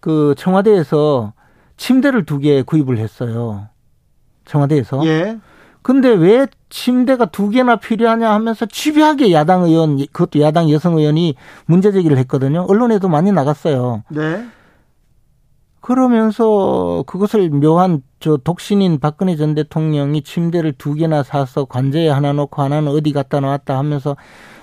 그 0.00 0.35
청와대에서 0.37 1.33
침대를 1.76 2.25
두 2.26 2.40
개 2.40 2.62
구입을 2.62 2.99
했어요. 2.99 3.69
청와대에서. 4.45 5.04
예. 5.07 5.38
근데 5.83 6.11
왜 6.11 6.47
침대가 6.69 7.25
두 7.26 7.49
개나 7.49 7.76
필요하냐 7.76 8.30
하면서 8.30 8.66
집요하게 8.66 9.33
야당 9.33 9.62
의원, 9.64 9.97
그것도 10.12 10.40
야당 10.40 10.71
여성 10.71 10.99
의원이 10.99 11.35
문제 11.66 11.90
제기를 11.90 12.19
했거든요. 12.19 12.66
언론에도 12.69 13.09
많이 13.09 13.33
나갔어요. 13.33 14.02
네. 14.11 14.45
그러면서 15.80 17.02
그것을 17.07 17.49
묘한 17.49 18.02
저 18.21 18.37
독신인 18.37 19.00
박근혜 19.00 19.35
전 19.37 19.54
대통령이 19.54 20.23
침대를 20.23 20.75
두 20.76 20.92
개나 20.92 21.23
사서 21.23 21.64
관제에 21.64 22.11
하나 22.11 22.35
놓고 22.35 22.61
하나는 22.61 22.88
어디 22.88 23.12
갖다 23.12 23.40
놨다 23.40 23.78
하면서 23.78 24.14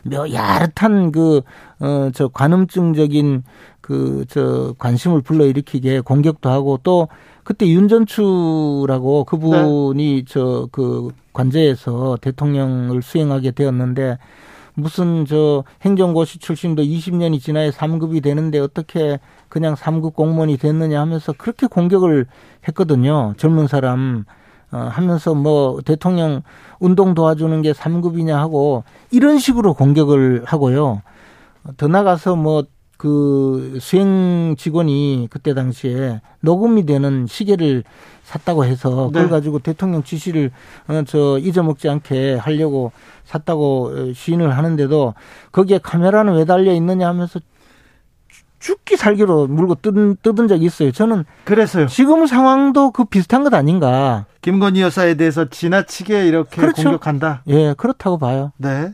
묘 0.04 0.32
야릇한 0.32 1.12
그, 1.12 1.42
어, 1.80 2.12
저 2.14 2.28
관음증적인 2.28 3.44
그, 3.88 4.26
저 4.28 4.76
관심을 4.78 5.22
불러일으키게 5.22 6.02
공격도 6.02 6.50
하고 6.50 6.78
또 6.84 7.08
그때 7.46 7.66
윤전추라고 7.66 9.24
그분이 9.24 10.26
네. 10.26 10.26
저 10.28 10.68
그 10.72 11.10
관제에서 11.38 12.18
대통령을 12.20 13.02
수행하게 13.02 13.52
되었는데 13.52 14.18
무슨 14.74 15.26
저 15.26 15.64
행정고시 15.84 16.40
출신도 16.40 16.84
20년이 16.84 17.40
지나야 17.40 17.70
3급이 17.70 18.22
되는데 18.22 18.60
어떻게 18.60 19.20
그냥 19.48 19.76
3급 19.76 20.14
공무원이 20.16 20.58
됐느냐 20.58 21.00
하면서 21.00 21.34
그렇게 21.34 21.68
공격을 21.68 22.26
했거든요. 22.68 23.34
젊은 23.38 23.68
사람 23.68 24.26
어, 24.72 24.78
하면서 24.78 25.34
뭐 25.34 25.80
대통령 25.86 26.42
운동 26.80 27.14
도와주는 27.14 27.62
게 27.62 27.72
3급이냐 27.72 28.34
하고 28.34 28.84
이런 29.12 29.40
식으로 29.40 29.74
공격을 29.74 30.44
하고요. 30.46 31.02
더 31.78 31.88
나가서 31.88 32.36
뭐 32.36 32.66
그 32.98 33.78
수행 33.80 34.56
직원이 34.58 35.28
그때 35.30 35.54
당시에 35.54 36.22
녹음이 36.42 36.86
되는 36.86 37.28
시계를 37.28 37.84
샀다고 38.24 38.66
해서 38.66 39.10
네. 39.14 39.22
그걸 39.22 39.30
가지고 39.30 39.60
대통령 39.60 40.04
지시를 40.04 40.52
어, 40.88 41.04
저 41.08 41.38
잊어먹지 41.38 41.88
않게 41.88 42.36
하려고 42.36 42.92
샀다고 43.24 43.92
어, 43.94 44.14
시인을 44.14 44.58
하는데도 44.58 45.14
거기에 45.52 45.80
카메라는 45.82 46.36
왜 46.36 46.46
달려 46.46 46.74
있느냐 46.74 47.08
하면서 47.08 47.40
죽기 48.60 48.98
살기로 48.98 49.48
물고 49.48 49.76
뜯은, 49.76 50.18
뜯은 50.24 50.48
적이 50.48 50.66
있어요. 50.66 50.92
저는 50.92 51.26
그래서요. 51.46 51.86
지금 51.88 52.26
상황도 52.26 52.92
그 52.92 53.06
비슷한 53.06 53.44
것 53.44 53.54
아닌가. 53.54 54.26
김건희 54.42 54.82
여사에 54.82 55.14
대해서 55.14 55.46
지나치게 55.46 56.28
이렇게 56.28 56.60
그렇죠. 56.62 56.84
공격한다. 56.84 57.44
예, 57.48 57.76
그렇다고 57.78 58.18
봐요. 58.18 58.52
네. 58.58 58.94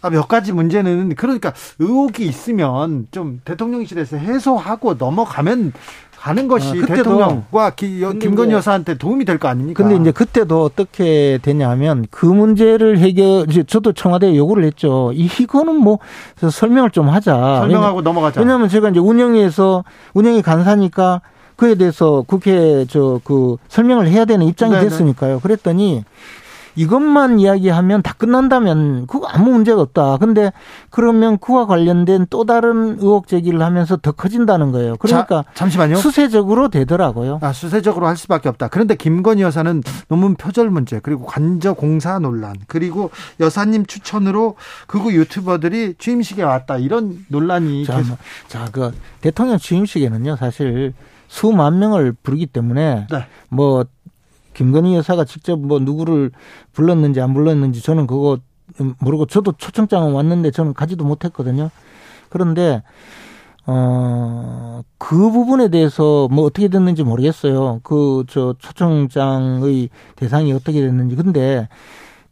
아, 0.00 0.10
몇 0.10 0.28
가지 0.28 0.52
문제는 0.52 1.14
그러니까 1.16 1.52
의혹이 1.78 2.24
있으면 2.26 3.06
좀 3.10 3.40
대통령실에서 3.44 4.16
해소하고 4.16 4.94
넘어가면 4.94 5.72
가는 6.18 6.48
것이 6.48 6.82
아, 6.82 6.86
대통령과 6.86 7.70
기, 7.76 8.04
김건희 8.20 8.52
여사한테 8.52 8.98
도움이 8.98 9.24
될 9.24 9.38
거 9.38 9.46
아닙니까? 9.48 9.84
근데 9.84 10.00
이제 10.00 10.10
그때도 10.10 10.64
어떻게 10.64 11.38
되냐면 11.42 12.06
그 12.10 12.26
문제를 12.26 12.98
해결, 12.98 13.46
저도 13.66 13.92
청와대에 13.92 14.36
요구를 14.36 14.64
했죠. 14.64 15.12
이거는 15.14 15.76
뭐 15.76 15.98
설명을 16.50 16.90
좀 16.90 17.08
하자. 17.08 17.58
설명하고 17.60 17.98
왜냐, 17.98 18.02
넘어가자. 18.04 18.40
왜냐하면 18.40 18.68
제가 18.68 18.88
이제 18.90 18.98
운영위에서 18.98 19.84
운영이 20.14 20.42
간사니까 20.42 21.20
그에 21.54 21.76
대해서 21.76 22.24
국회 22.26 22.84
저 22.86 23.20
그 23.24 23.56
설명을 23.68 24.08
해야 24.08 24.24
되는 24.24 24.44
입장이 24.46 24.72
네네. 24.72 24.84
됐으니까요. 24.88 25.38
그랬더니 25.40 26.04
이것만 26.78 27.40
이야기하면 27.40 28.02
다 28.02 28.14
끝난다면 28.16 29.08
그거 29.08 29.26
아무 29.26 29.50
문제가 29.50 29.82
없다. 29.82 30.18
근데 30.18 30.52
그러면 30.90 31.36
그와 31.38 31.66
관련된 31.66 32.28
또 32.30 32.44
다른 32.44 32.98
의혹 33.00 33.26
제기를 33.26 33.60
하면서 33.60 33.96
더 33.96 34.12
커진다는 34.12 34.70
거예요. 34.70 34.96
그러니까 34.96 35.42
자, 35.42 35.50
잠시만요. 35.54 35.96
수세적으로 35.96 36.68
되더라고요. 36.68 37.40
아, 37.42 37.52
수세적으로 37.52 38.06
할 38.06 38.16
수밖에 38.16 38.48
없다. 38.48 38.68
그런데 38.68 38.94
김건희 38.94 39.42
여사는 39.42 39.82
논문 40.06 40.36
표절 40.36 40.70
문제 40.70 41.00
그리고 41.00 41.26
관저 41.26 41.72
공사 41.72 42.20
논란 42.20 42.54
그리고 42.68 43.10
여사님 43.40 43.84
추천으로 43.86 44.54
그거 44.86 45.12
유튜버들이 45.12 45.94
취임식에 45.98 46.44
왔다 46.44 46.78
이런 46.78 47.24
논란이 47.26 47.86
자, 47.86 47.96
계속 47.96 48.18
자, 48.46 48.68
그 48.70 48.92
대통령 49.20 49.58
취임식에는요. 49.58 50.36
사실 50.36 50.94
수만 51.26 51.78
명을 51.78 52.14
부르기 52.22 52.46
때문에 52.46 53.06
네. 53.10 53.26
뭐 53.48 53.84
김건희 54.58 54.96
여사가 54.96 55.24
직접 55.24 55.56
뭐 55.60 55.78
누구를 55.78 56.32
불렀는지 56.72 57.20
안 57.20 57.32
불렀는지 57.32 57.80
저는 57.80 58.08
그거 58.08 58.40
모르고 58.98 59.26
저도 59.26 59.52
초청장은 59.52 60.12
왔는데 60.12 60.50
저는 60.50 60.74
가지도 60.74 61.04
못했거든요. 61.04 61.70
그런데 62.28 62.82
어, 63.66 64.82
그 64.98 65.30
부분에 65.30 65.68
대해서 65.68 66.26
뭐 66.32 66.44
어떻게 66.44 66.66
됐는지 66.66 67.04
모르겠어요. 67.04 67.80
그, 67.84 68.24
저, 68.28 68.54
초청장의 68.58 69.90
대상이 70.16 70.52
어떻게 70.52 70.80
됐는지. 70.80 71.14
근데 71.14 71.68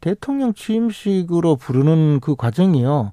대통령 0.00 0.52
취임식으로 0.52 1.54
부르는 1.56 2.18
그 2.20 2.34
과정이요. 2.34 3.12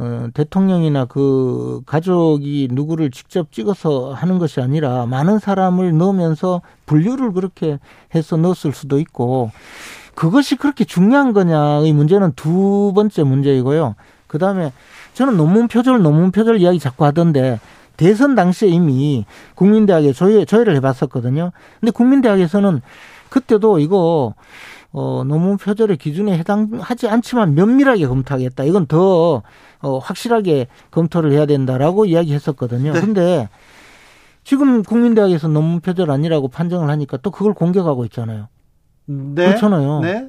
어, 0.00 0.28
대통령이나 0.32 1.06
그 1.06 1.82
가족이 1.84 2.68
누구를 2.70 3.10
직접 3.10 3.50
찍어서 3.50 4.12
하는 4.12 4.38
것이 4.38 4.60
아니라 4.60 5.06
많은 5.06 5.40
사람을 5.40 5.98
넣으면서 5.98 6.62
분류를 6.86 7.32
그렇게 7.32 7.80
해서 8.14 8.36
넣었을 8.36 8.72
수도 8.72 9.00
있고 9.00 9.50
그것이 10.14 10.54
그렇게 10.54 10.84
중요한 10.84 11.32
거냐의 11.32 11.92
문제는 11.92 12.32
두 12.36 12.92
번째 12.94 13.24
문제이고요. 13.24 13.96
그 14.28 14.38
다음에 14.38 14.72
저는 15.14 15.36
논문 15.36 15.66
표절, 15.66 16.00
논문 16.00 16.30
표절 16.30 16.60
이야기 16.60 16.78
자꾸 16.78 17.04
하던데 17.04 17.58
대선 17.96 18.36
당시에 18.36 18.68
이미 18.68 19.26
국민대학에 19.56 20.12
조회, 20.12 20.44
조회를 20.44 20.76
해봤었거든요. 20.76 21.50
근데 21.80 21.90
국민대학에서는 21.90 22.82
그때도 23.30 23.80
이거 23.80 24.34
어, 24.92 25.22
논문 25.26 25.58
표절의 25.58 25.96
기준에 25.96 26.38
해당하지 26.38 27.08
않지만 27.08 27.54
면밀하게 27.54 28.06
검토하겠다. 28.06 28.64
이건 28.64 28.86
더 28.86 29.42
어, 29.80 29.98
확실하게 29.98 30.66
검토를 30.90 31.32
해야 31.32 31.46
된다라고 31.46 32.06
이야기했었거든요. 32.06 32.92
네. 32.92 33.00
근데 33.00 33.48
지금 34.44 34.82
국민대학에서 34.82 35.48
논문 35.48 35.80
표절 35.80 36.10
아니라고 36.10 36.48
판정을 36.48 36.88
하니까 36.90 37.18
또 37.18 37.30
그걸 37.30 37.54
공격하고 37.54 38.04
있잖아요. 38.06 38.48
네. 39.06 39.46
그렇잖아요. 39.46 40.00
네. 40.00 40.28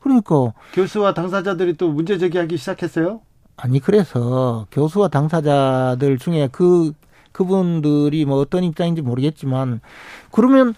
그러니까 0.00 0.52
교수와 0.72 1.14
당사자들이 1.14 1.76
또 1.76 1.90
문제 1.90 2.18
제기하기 2.18 2.56
시작했어요. 2.56 3.20
아니 3.56 3.78
그래서 3.78 4.66
교수와 4.70 5.08
당사자들 5.08 6.18
중에 6.18 6.48
그 6.50 6.92
그분들이 7.30 8.24
뭐 8.24 8.38
어떤 8.38 8.64
입장인지 8.64 9.02
모르겠지만 9.02 9.80
그러면 10.30 10.74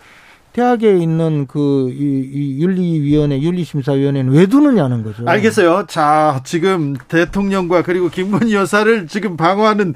대학에 0.55 0.97
있는 0.99 1.49
그, 1.49 1.91
이, 1.91 2.31
이 2.33 2.63
윤리위원회, 2.63 3.41
윤리심사위원회는 3.43 4.33
왜 4.33 4.47
두느냐는 4.47 5.03
거죠. 5.03 5.25
알겠어요. 5.27 5.87
자, 5.89 6.41
지금 6.45 6.95
대통령과 7.09 7.83
그리고 7.83 8.09
김건희 8.09 8.55
여사를 8.55 9.09
지금 9.09 9.37
방어하는, 9.37 9.95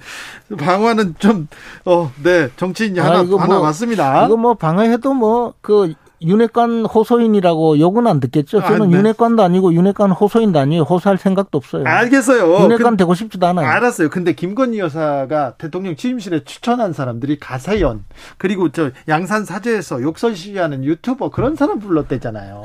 방어하는 0.59 1.15
좀, 1.21 1.47
어, 1.85 2.11
네, 2.25 2.49
정치인이 2.57 2.99
하나, 2.99 3.21
아, 3.21 3.23
하나 3.23 3.47
뭐, 3.47 3.63
맞습니다. 3.63 4.27
이거 4.27 4.37
뭐 4.37 4.55
방어해도 4.55 5.15
뭐, 5.15 5.55
그, 5.61 5.95
윤핵관 6.23 6.85
호소인이라고 6.87 7.79
욕은 7.79 8.07
안 8.07 8.19
듣겠죠. 8.21 8.61
저는 8.61 8.83
아, 8.83 8.87
네. 8.87 8.97
윤핵관도 8.97 9.43
아니고 9.43 9.73
윤핵관 9.73 10.11
호소인도 10.11 10.59
아니에요. 10.59 10.83
호소할 10.83 11.19
생각도 11.19 11.59
없어요. 11.59 11.85
알겠어요. 11.87 12.65
윤핵관 12.65 12.93
그- 12.93 12.97
되고 12.97 13.15
싶지도 13.15 13.47
않아요. 13.47 13.67
알았어요. 13.69 14.11
근데 14.11 14.33
김건희 14.33 14.79
여사가 14.79 15.55
대통령 15.59 15.95
취임실에 15.97 16.45
추천한 16.45 16.93
사람들이 16.93 17.39
가세연 17.39 18.05
그리고 18.37 18.71
저 18.71 18.91
양산 19.09 19.45
사제에서 19.45 20.03
욕설 20.03 20.35
시위하는 20.35 20.85
유튜버 20.85 21.31
그런 21.31 21.55
사람 21.55 21.79
불렀대잖아요. 21.79 22.63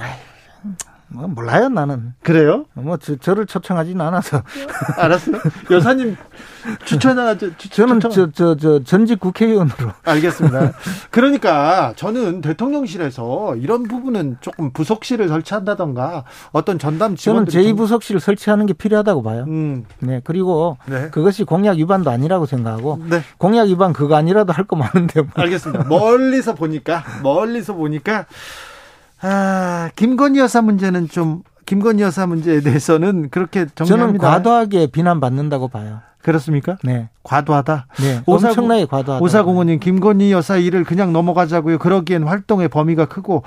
뭐 1.13 1.27
몰라요 1.27 1.69
나는. 1.69 2.13
그래요? 2.23 2.65
뭐 2.73 2.97
저, 2.97 3.15
저를 3.15 3.45
초청하지는 3.45 4.01
않아서. 4.01 4.41
알았어요. 4.97 5.37
여사님 5.69 6.15
추천하죠. 6.85 7.51
저는 7.57 7.99
저 7.99 8.09
저 8.31 8.55
저 8.55 8.83
전직 8.83 9.19
국회의원으로. 9.19 9.91
알겠습니다. 10.03 10.71
그러니까 11.11 11.93
저는 11.95 12.41
대통령실에서 12.41 13.55
이런 13.57 13.83
부분은 13.83 14.37
조금 14.41 14.71
부속실을 14.71 15.27
설치한다던가 15.27 16.23
어떤 16.51 16.79
전담 16.79 17.15
저는 17.15 17.45
직원들이 17.45 17.51
좀- 17.63 17.73
제2 17.73 17.77
부속실을 17.77 18.19
설치하는 18.19 18.65
게 18.65 18.73
필요하다고 18.73 19.23
봐요. 19.23 19.45
음, 19.47 19.85
네 19.99 20.19
그리고 20.23 20.77
네. 20.87 21.09
그것이 21.11 21.43
공약 21.43 21.77
위반도 21.77 22.09
아니라고 22.09 22.45
생각하고 22.45 22.99
네. 23.09 23.21
공약 23.37 23.67
위반 23.67 23.93
그거 23.93 24.15
아니라도 24.15 24.51
할 24.51 24.63
거 24.63 24.77
많은데 24.77 25.21
뭐. 25.21 25.29
알겠습니다. 25.35 25.83
멀리서 25.89 26.55
보니까 26.55 27.03
멀리서 27.21 27.73
보니까 27.73 28.25
아 29.23 29.89
김건희 29.95 30.39
여사 30.39 30.61
문제는 30.61 31.07
좀 31.09 31.43
김건희 31.65 32.01
여사 32.03 32.27
문제에 32.27 32.59
대해서는 32.61 33.29
그렇게 33.29 33.65
저는 33.73 33.87
정리합니다. 33.87 34.29
과도하게 34.29 34.87
비난받는다고 34.87 35.69
봐요. 35.69 36.01
그렇습니까? 36.21 36.77
네, 36.83 37.09
과도하다. 37.23 37.87
네, 37.99 38.21
오사공- 38.25 38.45
엄청나게 38.45 38.85
과도하다. 38.85 39.23
오사공원님 39.23 39.79
김건희 39.79 40.31
여사 40.31 40.57
일을 40.57 40.83
그냥 40.85 41.11
넘어가자고요. 41.13 41.77
그러기엔 41.79 42.23
활동의 42.23 42.67
범위가 42.69 43.05
크고 43.05 43.43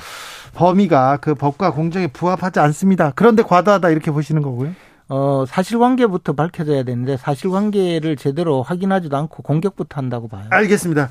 범위가 0.54 1.18
그 1.18 1.34
법과 1.34 1.72
공정에 1.72 2.06
부합하지 2.06 2.60
않습니다. 2.60 3.12
그런데 3.14 3.42
과도하다 3.42 3.90
이렇게 3.90 4.10
보시는 4.10 4.42
거고요. 4.42 4.70
어, 5.08 5.44
사실관계부터 5.46 6.32
밝혀져야 6.34 6.82
되는데 6.82 7.16
사실관계를 7.16 8.16
제대로 8.16 8.62
확인하지도 8.62 9.16
않고 9.16 9.42
공격부터 9.42 9.96
한다고 9.98 10.28
봐요. 10.28 10.44
알겠습니다. 10.50 11.10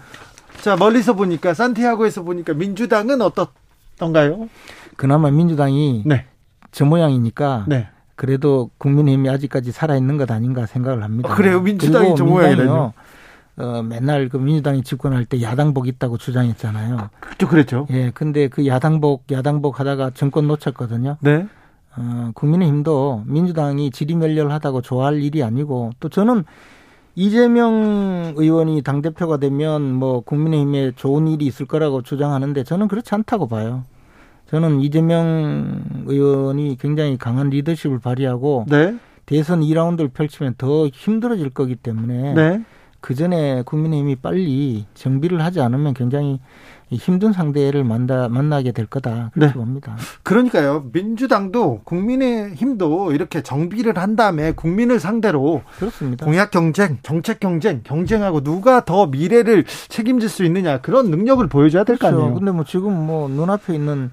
자 0.62 0.76
멀리서 0.76 1.14
보니까 1.14 1.54
산티아고에서 1.54 2.24
보니까 2.24 2.54
민주당은 2.54 3.22
어떻 3.22 3.50
던가요? 3.98 4.50
그나마 4.98 5.32
민주당이 5.32 6.04
네, 6.06 6.26
저 6.72 6.86
모양이니까 6.86 7.66
네. 7.68 7.88
그래도 8.16 8.70
국민의힘이 8.78 9.30
아직까지 9.30 9.72
살아있는 9.72 10.18
것 10.18 10.32
아닌가 10.32 10.66
생각을 10.66 11.04
합니다. 11.04 11.32
어, 11.32 11.36
그래요? 11.36 11.62
민주당이 11.62 12.16
저? 12.16 12.24
민주당이요, 12.24 12.94
어, 13.58 13.84
맨날 13.84 14.30
그 14.30 14.38
민주당이 14.38 14.84
집권할 14.84 15.26
때 15.26 15.42
야당복 15.42 15.88
있다고 15.88 16.18
주장했잖아요. 16.18 17.10
그렇죠, 17.20 17.48
그랬죠. 17.48 17.88
예, 17.90 18.12
근데 18.12 18.48
그 18.48 18.68
야당복, 18.68 19.32
야당복 19.32 19.80
하다가 19.80 20.12
정권 20.14 20.48
놓쳤거든요. 20.48 21.18
네, 21.22 21.48
어, 21.98 22.32
국민의힘도 22.34 23.24
민주당이 23.26 23.92
지리멸렬하다고 23.92 24.82
좋아할 24.82 25.22
일이 25.22 25.44
아니고 25.44 25.92
또 26.00 26.10
저는 26.10 26.44
이재명 27.16 28.34
의원이 28.36 28.82
당 28.82 29.02
대표가 29.02 29.38
되면 29.38 29.94
뭐 29.94 30.20
국민의힘에 30.22 30.92
좋은 30.96 31.28
일이 31.28 31.46
있을 31.46 31.66
거라고 31.66 32.02
주장하는데 32.02 32.64
저는 32.64 32.88
그렇지 32.88 33.16
않다고 33.16 33.48
봐요. 33.48 33.84
저는 34.48 34.82
이재명 34.82 35.84
의원이 36.06 36.78
굉장히 36.80 37.18
강한 37.18 37.50
리더십을 37.50 38.00
발휘하고 38.00 38.66
네, 38.70 38.96
대선 39.26 39.62
2라운드를 39.62 40.14
펼치면 40.14 40.56
더 40.58 40.88
힘들어질 40.88 41.50
거기 41.50 41.76
때문에 41.76 42.34
네. 42.34 42.64
그 43.06 43.14
전에 43.14 43.62
국민의힘이 43.68 44.16
빨리 44.16 44.88
정비를 44.96 45.44
하지 45.44 45.62
않으면 45.62 45.94
굉장히 45.94 46.40
힘든 46.90 47.34
상대를 47.34 47.84
만나, 47.84 48.28
만나게 48.30 48.72
될 48.72 48.88
거다 48.88 49.30
그렇게 49.32 49.54
네. 49.54 49.54
봅니다. 49.54 49.96
그러니까요. 50.24 50.86
민주당도 50.92 51.82
국민의힘도 51.84 53.12
이렇게 53.12 53.44
정비를 53.44 53.96
한 54.00 54.16
다음에 54.16 54.54
국민을 54.54 55.00
상대로 55.00 55.62
그렇습니다. 55.78 56.26
공약 56.26 56.50
경쟁, 56.50 56.98
정책 57.04 57.40
경쟁, 57.40 57.82
경쟁하고 57.84 58.42
누가 58.42 58.84
더 58.84 59.06
미래를 59.06 59.66
책임질 59.88 60.28
수 60.28 60.44
있느냐 60.44 60.82
그런 60.82 61.12
능력을 61.12 61.46
보여줘야 61.46 61.84
될거 61.84 62.08
그렇죠. 62.08 62.18
아니에요. 62.24 62.34
근데 62.34 62.52
뭐 62.52 62.64
지금 62.64 62.92
뭐 63.06 63.30
눈앞에 63.30 63.76
있는 63.76 64.10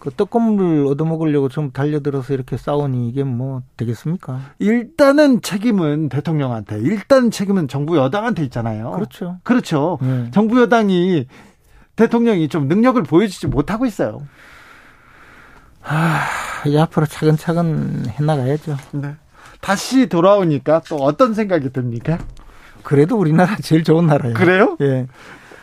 그 0.00 0.10
떡고물 0.10 0.86
얻어먹으려고 0.86 1.50
좀 1.50 1.70
달려들어서 1.72 2.32
이렇게 2.32 2.56
싸우니 2.56 3.08
이게 3.08 3.22
뭐 3.22 3.62
되겠습니까? 3.76 4.40
일단은 4.58 5.42
책임은 5.42 6.08
대통령한테, 6.08 6.78
일단 6.80 7.30
책임은 7.30 7.68
정부 7.68 7.98
여당한테 7.98 8.42
있잖아요. 8.44 8.92
그렇죠. 8.92 9.38
그렇죠. 9.44 9.98
네. 10.00 10.30
정부 10.32 10.60
여당이 10.60 11.26
대통령이 11.96 12.48
좀 12.48 12.66
능력을 12.66 13.00
보여주지 13.02 13.46
못하고 13.46 13.84
있어요. 13.84 14.22
이제 16.66 16.78
앞으로 16.78 17.04
차근차근 17.04 18.06
해나가야죠. 18.08 18.76
네. 18.92 19.16
다시 19.60 20.08
돌아오니까 20.08 20.80
또 20.88 20.96
어떤 20.96 21.34
생각이 21.34 21.72
듭니까? 21.74 22.18
그래도 22.82 23.18
우리나라 23.18 23.56
제일 23.56 23.84
좋은 23.84 24.06
나라예요. 24.06 24.34
그래요? 24.34 24.78
예. 24.80 25.06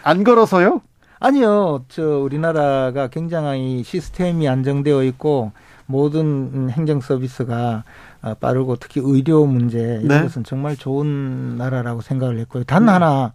안 0.03 0.23
걸어서요? 0.23 0.81
아니요. 1.19 1.85
저 1.89 2.19
우리나라가 2.19 3.07
굉장히 3.07 3.83
시스템이 3.83 4.47
안정되어 4.47 5.03
있고 5.05 5.51
모든 5.85 6.25
음, 6.53 6.69
행정 6.69 7.01
서비스가 7.01 7.83
어, 8.21 8.33
빠르고 8.35 8.75
특히 8.77 9.01
의료 9.03 9.45
문제 9.45 9.99
이런 10.03 10.07
네. 10.07 10.21
것은 10.21 10.43
정말 10.43 10.75
좋은 10.75 11.57
나라라고 11.57 12.01
생각을 12.01 12.37
했고요. 12.39 12.63
단 12.65 12.87
하나 12.89 13.33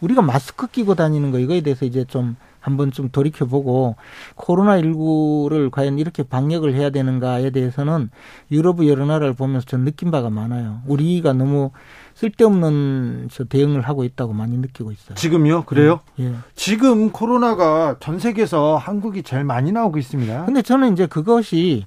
우리가 0.00 0.22
마스크 0.22 0.66
끼고 0.66 0.94
다니는 0.94 1.30
거 1.30 1.38
이거에 1.38 1.60
대해서 1.60 1.84
이제 1.84 2.04
좀 2.04 2.36
한번 2.58 2.90
좀 2.90 3.08
돌이켜 3.10 3.46
보고 3.46 3.96
코로나 4.34 4.78
19를 4.80 5.70
과연 5.70 5.98
이렇게 5.98 6.22
방역을 6.22 6.74
해야 6.74 6.90
되는가에 6.90 7.50
대해서는 7.50 8.10
유럽의 8.50 8.88
여러 8.88 9.06
나라를 9.06 9.32
보면서 9.34 9.66
전 9.66 9.84
느낀 9.84 10.10
바가 10.10 10.30
많아요. 10.30 10.80
우리가 10.86 11.32
너무 11.32 11.70
쓸데없는 12.20 13.30
저 13.32 13.44
대응을 13.44 13.80
하고 13.80 14.04
있다고 14.04 14.34
많이 14.34 14.58
느끼고 14.58 14.92
있어요. 14.92 15.14
지금요? 15.14 15.64
그래요? 15.64 16.00
예. 16.18 16.34
지금 16.54 17.10
코로나가 17.10 17.96
전 17.98 18.18
세계에서 18.18 18.76
한국이 18.76 19.22
제일 19.22 19.44
많이 19.44 19.72
나오고 19.72 19.96
있습니다. 19.96 20.44
근데 20.44 20.60
저는 20.60 20.92
이제 20.92 21.06
그것이 21.06 21.86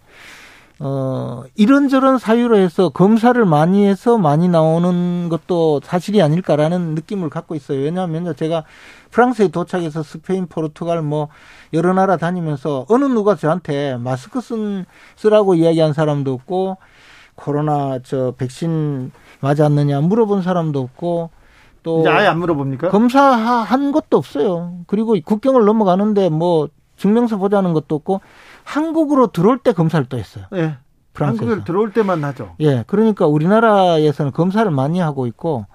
어 0.80 1.44
이런저런 1.54 2.18
사유로 2.18 2.58
해서 2.58 2.90
검사를 2.90 3.46
많이 3.46 3.86
해서 3.86 4.18
많이 4.18 4.50
나오는 4.50 5.30
것도 5.30 5.82
사실이 5.84 6.20
아닐까라는 6.24 6.96
느낌을 6.96 7.30
갖고 7.30 7.54
있어요. 7.54 7.84
왜냐하면 7.84 8.36
제가 8.36 8.64
프랑스에 9.12 9.50
도착해서 9.50 10.02
스페인, 10.02 10.48
포르투갈 10.48 11.04
뭐 11.04 11.28
여러 11.74 11.94
나라 11.94 12.18
다니면서 12.18 12.88
어느 12.90 13.06
누가 13.06 13.36
저한테 13.36 13.98
마스크 13.98 14.42
쓴 14.42 14.86
쓰라고 15.16 15.54
이야기한 15.54 15.94
사람도 15.94 16.34
없고 16.34 16.78
코로나 17.36 18.00
저 18.04 18.34
백신 18.38 19.12
맞았느냐 19.44 20.00
물어본 20.00 20.42
사람도 20.42 20.80
없고 20.80 21.30
또 21.84 22.00
이제 22.00 22.10
아예 22.10 22.28
안 22.28 22.40
물어봅니까? 22.40 22.90
검사한 22.90 23.92
것도 23.92 24.16
없어요. 24.18 24.78
그리고 24.88 25.18
국경을 25.24 25.66
넘어가는데 25.66 26.30
뭐 26.30 26.70
증명서 26.96 27.38
보자는 27.38 27.74
것도 27.74 27.96
없고 27.96 28.22
한국으로 28.64 29.28
들어올 29.28 29.58
때 29.58 29.74
검사를 29.74 30.04
또 30.08 30.18
했어요. 30.18 30.46
예. 30.54 30.78
프랑스에서. 31.12 31.44
한국을 31.44 31.64
들어올 31.66 31.92
때만 31.92 32.24
하죠. 32.24 32.56
예, 32.62 32.86
그러니까 32.88 33.28
우리나라에서는 33.28 34.32
검사를 34.32 34.70
많이 34.72 35.00
하고 35.00 35.28
있고 35.28 35.66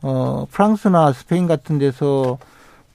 어 0.00 0.46
프랑스나 0.50 1.12
스페인 1.12 1.48
같은 1.48 1.78
데서 1.78 2.38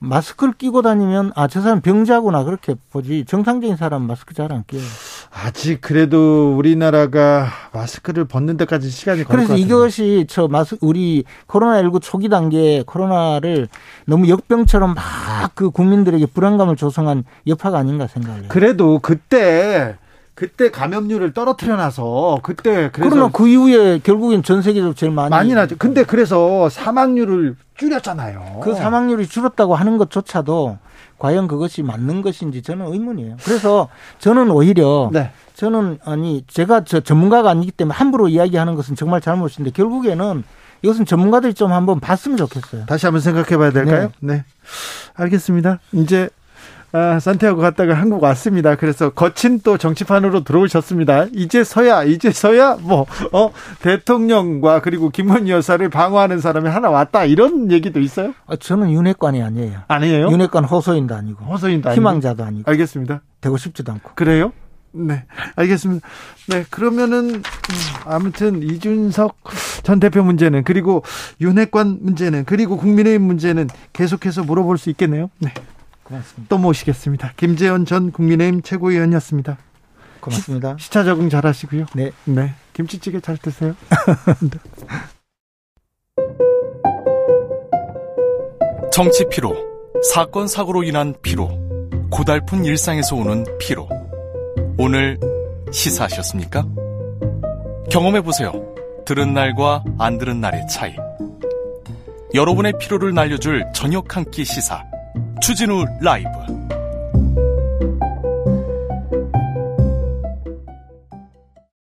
마스크를 0.00 0.54
끼고 0.54 0.80
다니면 0.82 1.30
아 1.36 1.46
저 1.46 1.60
사람 1.60 1.80
병자구나 1.80 2.44
그렇게 2.44 2.74
보지 2.90 3.24
정상적인 3.26 3.76
사람 3.76 4.02
마스크 4.02 4.34
잘 4.34 4.50
안 4.52 4.64
끼요. 4.66 4.80
아직 5.30 5.80
그래도 5.80 6.56
우리나라가 6.56 7.46
마스크를 7.72 8.24
벗는 8.24 8.56
데까지 8.56 8.88
시간이 8.90 9.24
걸릴 9.24 9.46
그래서. 9.46 9.56
이것이 9.56 10.26
저 10.28 10.48
마스 10.48 10.76
우리 10.80 11.24
코로나19 11.46 12.00
초기 12.02 12.28
단계에 12.28 12.82
코로나를 12.86 13.68
너무 14.06 14.28
역병처럼 14.28 14.94
막 14.94 15.20
그 15.54 15.70
국민들에게 15.70 16.24
불안감을 16.26 16.76
조성한 16.76 17.24
여파가 17.46 17.78
아닌가 17.78 18.06
생각을 18.06 18.40
해요. 18.40 18.46
그래도 18.48 18.98
그때 19.00 19.96
그때 20.40 20.70
감염률을 20.70 21.34
떨어뜨려 21.34 21.76
놔서 21.76 22.40
그때 22.42 22.88
그래서 22.94 23.10
그러나 23.10 23.30
그 23.30 23.46
이후에 23.46 23.98
결국엔 23.98 24.42
전 24.42 24.62
세계적으로 24.62 24.94
제일 24.94 25.12
많이 25.12 25.28
많이 25.28 25.52
나죠. 25.52 25.76
근데 25.78 26.02
그래서 26.02 26.70
사망률을 26.70 27.56
줄였잖아요. 27.76 28.60
그 28.62 28.74
사망률이 28.74 29.26
줄었다고 29.26 29.74
하는 29.74 29.98
것조차도 29.98 30.78
과연 31.18 31.46
그것이 31.46 31.82
맞는 31.82 32.22
것인지 32.22 32.62
저는 32.62 32.90
의문이에요. 32.90 33.36
그래서 33.44 33.90
저는 34.18 34.50
오히려 34.50 35.10
네. 35.12 35.30
저는 35.56 35.98
아니 36.06 36.42
제가 36.48 36.84
저 36.84 37.00
전문가가 37.00 37.50
아니기 37.50 37.70
때문에 37.70 37.94
함부로 37.94 38.26
이야기하는 38.28 38.76
것은 38.76 38.96
정말 38.96 39.20
잘못인데 39.20 39.72
결국에는 39.72 40.42
이것은 40.80 41.04
전문가들이 41.04 41.52
좀 41.52 41.70
한번 41.70 42.00
봤으면 42.00 42.38
좋겠어요. 42.38 42.86
다시 42.86 43.04
한번 43.04 43.20
생각해 43.20 43.58
봐야 43.58 43.72
될까요? 43.72 44.10
네. 44.20 44.46
알겠습니다. 45.16 45.80
이제 45.92 46.30
아, 46.92 47.20
산티아고 47.20 47.60
갔다가 47.60 47.94
한국 47.94 48.22
왔습니다. 48.22 48.74
그래서 48.74 49.10
거친 49.10 49.60
또 49.60 49.78
정치판으로 49.78 50.42
들어오셨습니다. 50.44 51.26
이제서야 51.32 52.04
이제서야 52.04 52.78
뭐 52.80 53.06
어, 53.32 53.52
대통령과 53.80 54.80
그리고 54.80 55.10
김건희 55.10 55.50
여사를 55.50 55.88
방어하는 55.88 56.40
사람이 56.40 56.68
하나 56.68 56.90
왔다 56.90 57.24
이런 57.24 57.70
얘기도 57.70 58.00
있어요? 58.00 58.34
아, 58.46 58.56
저는 58.56 58.90
윤핵관이 58.90 59.42
아니에요. 59.42 59.80
아니에요? 59.86 60.30
윤핵관 60.30 60.64
호소인도 60.64 61.14
아니고 61.14 61.44
호소인도 61.44 61.92
희망자도 61.92 62.44
아니고 62.44 62.70
알겠습니다. 62.70 63.22
되고 63.40 63.56
싶지도 63.56 63.92
않고. 63.92 64.10
그래요? 64.14 64.52
네, 64.92 65.24
알겠습니다. 65.54 66.06
네, 66.48 66.64
그러면은 66.68 67.36
음, 67.36 67.42
아무튼 68.06 68.62
이준석 68.62 69.36
전 69.84 70.00
대표 70.00 70.24
문제는 70.24 70.64
그리고 70.64 71.04
윤핵관 71.40 71.98
문제는 72.02 72.44
그리고 72.44 72.76
국민의힘 72.76 73.22
문제는 73.22 73.68
계속해서 73.92 74.42
물어볼 74.42 74.78
수 74.78 74.90
있겠네요. 74.90 75.30
네, 75.38 75.54
고맙습니다. 76.10 76.48
또 76.48 76.58
모시겠습니다. 76.58 77.32
김재원 77.36 77.84
전 77.86 78.10
국민의힘 78.10 78.62
최고위원이었습니다. 78.62 79.56
고맙습니다. 80.20 80.76
시, 80.78 80.90
차 80.90 81.04
적응 81.04 81.30
잘 81.30 81.46
하시고요. 81.46 81.86
네. 81.94 82.10
네, 82.24 82.52
김치찌개 82.74 83.20
잘 83.20 83.38
드세요. 83.38 83.74
정치 88.92 89.24
피로, 89.30 89.54
사건 90.12 90.46
사고로 90.48 90.82
인한 90.82 91.14
피로, 91.22 91.48
고달픈 92.10 92.64
일상에서 92.64 93.16
오는 93.16 93.44
피로. 93.58 93.88
오늘 94.78 95.18
시사하셨습니까? 95.72 96.64
경험해 97.90 98.20
보세요. 98.22 98.52
들은 99.06 99.32
날과 99.32 99.84
안 99.98 100.18
들은 100.18 100.40
날의 100.40 100.66
차이. 100.68 100.94
여러분의 102.34 102.74
피로를 102.78 103.14
날려줄 103.14 103.64
저녁 103.74 104.16
한 104.16 104.24
끼 104.30 104.44
시사. 104.44 104.82
추진우 105.40 105.84
라이브. 106.00 106.28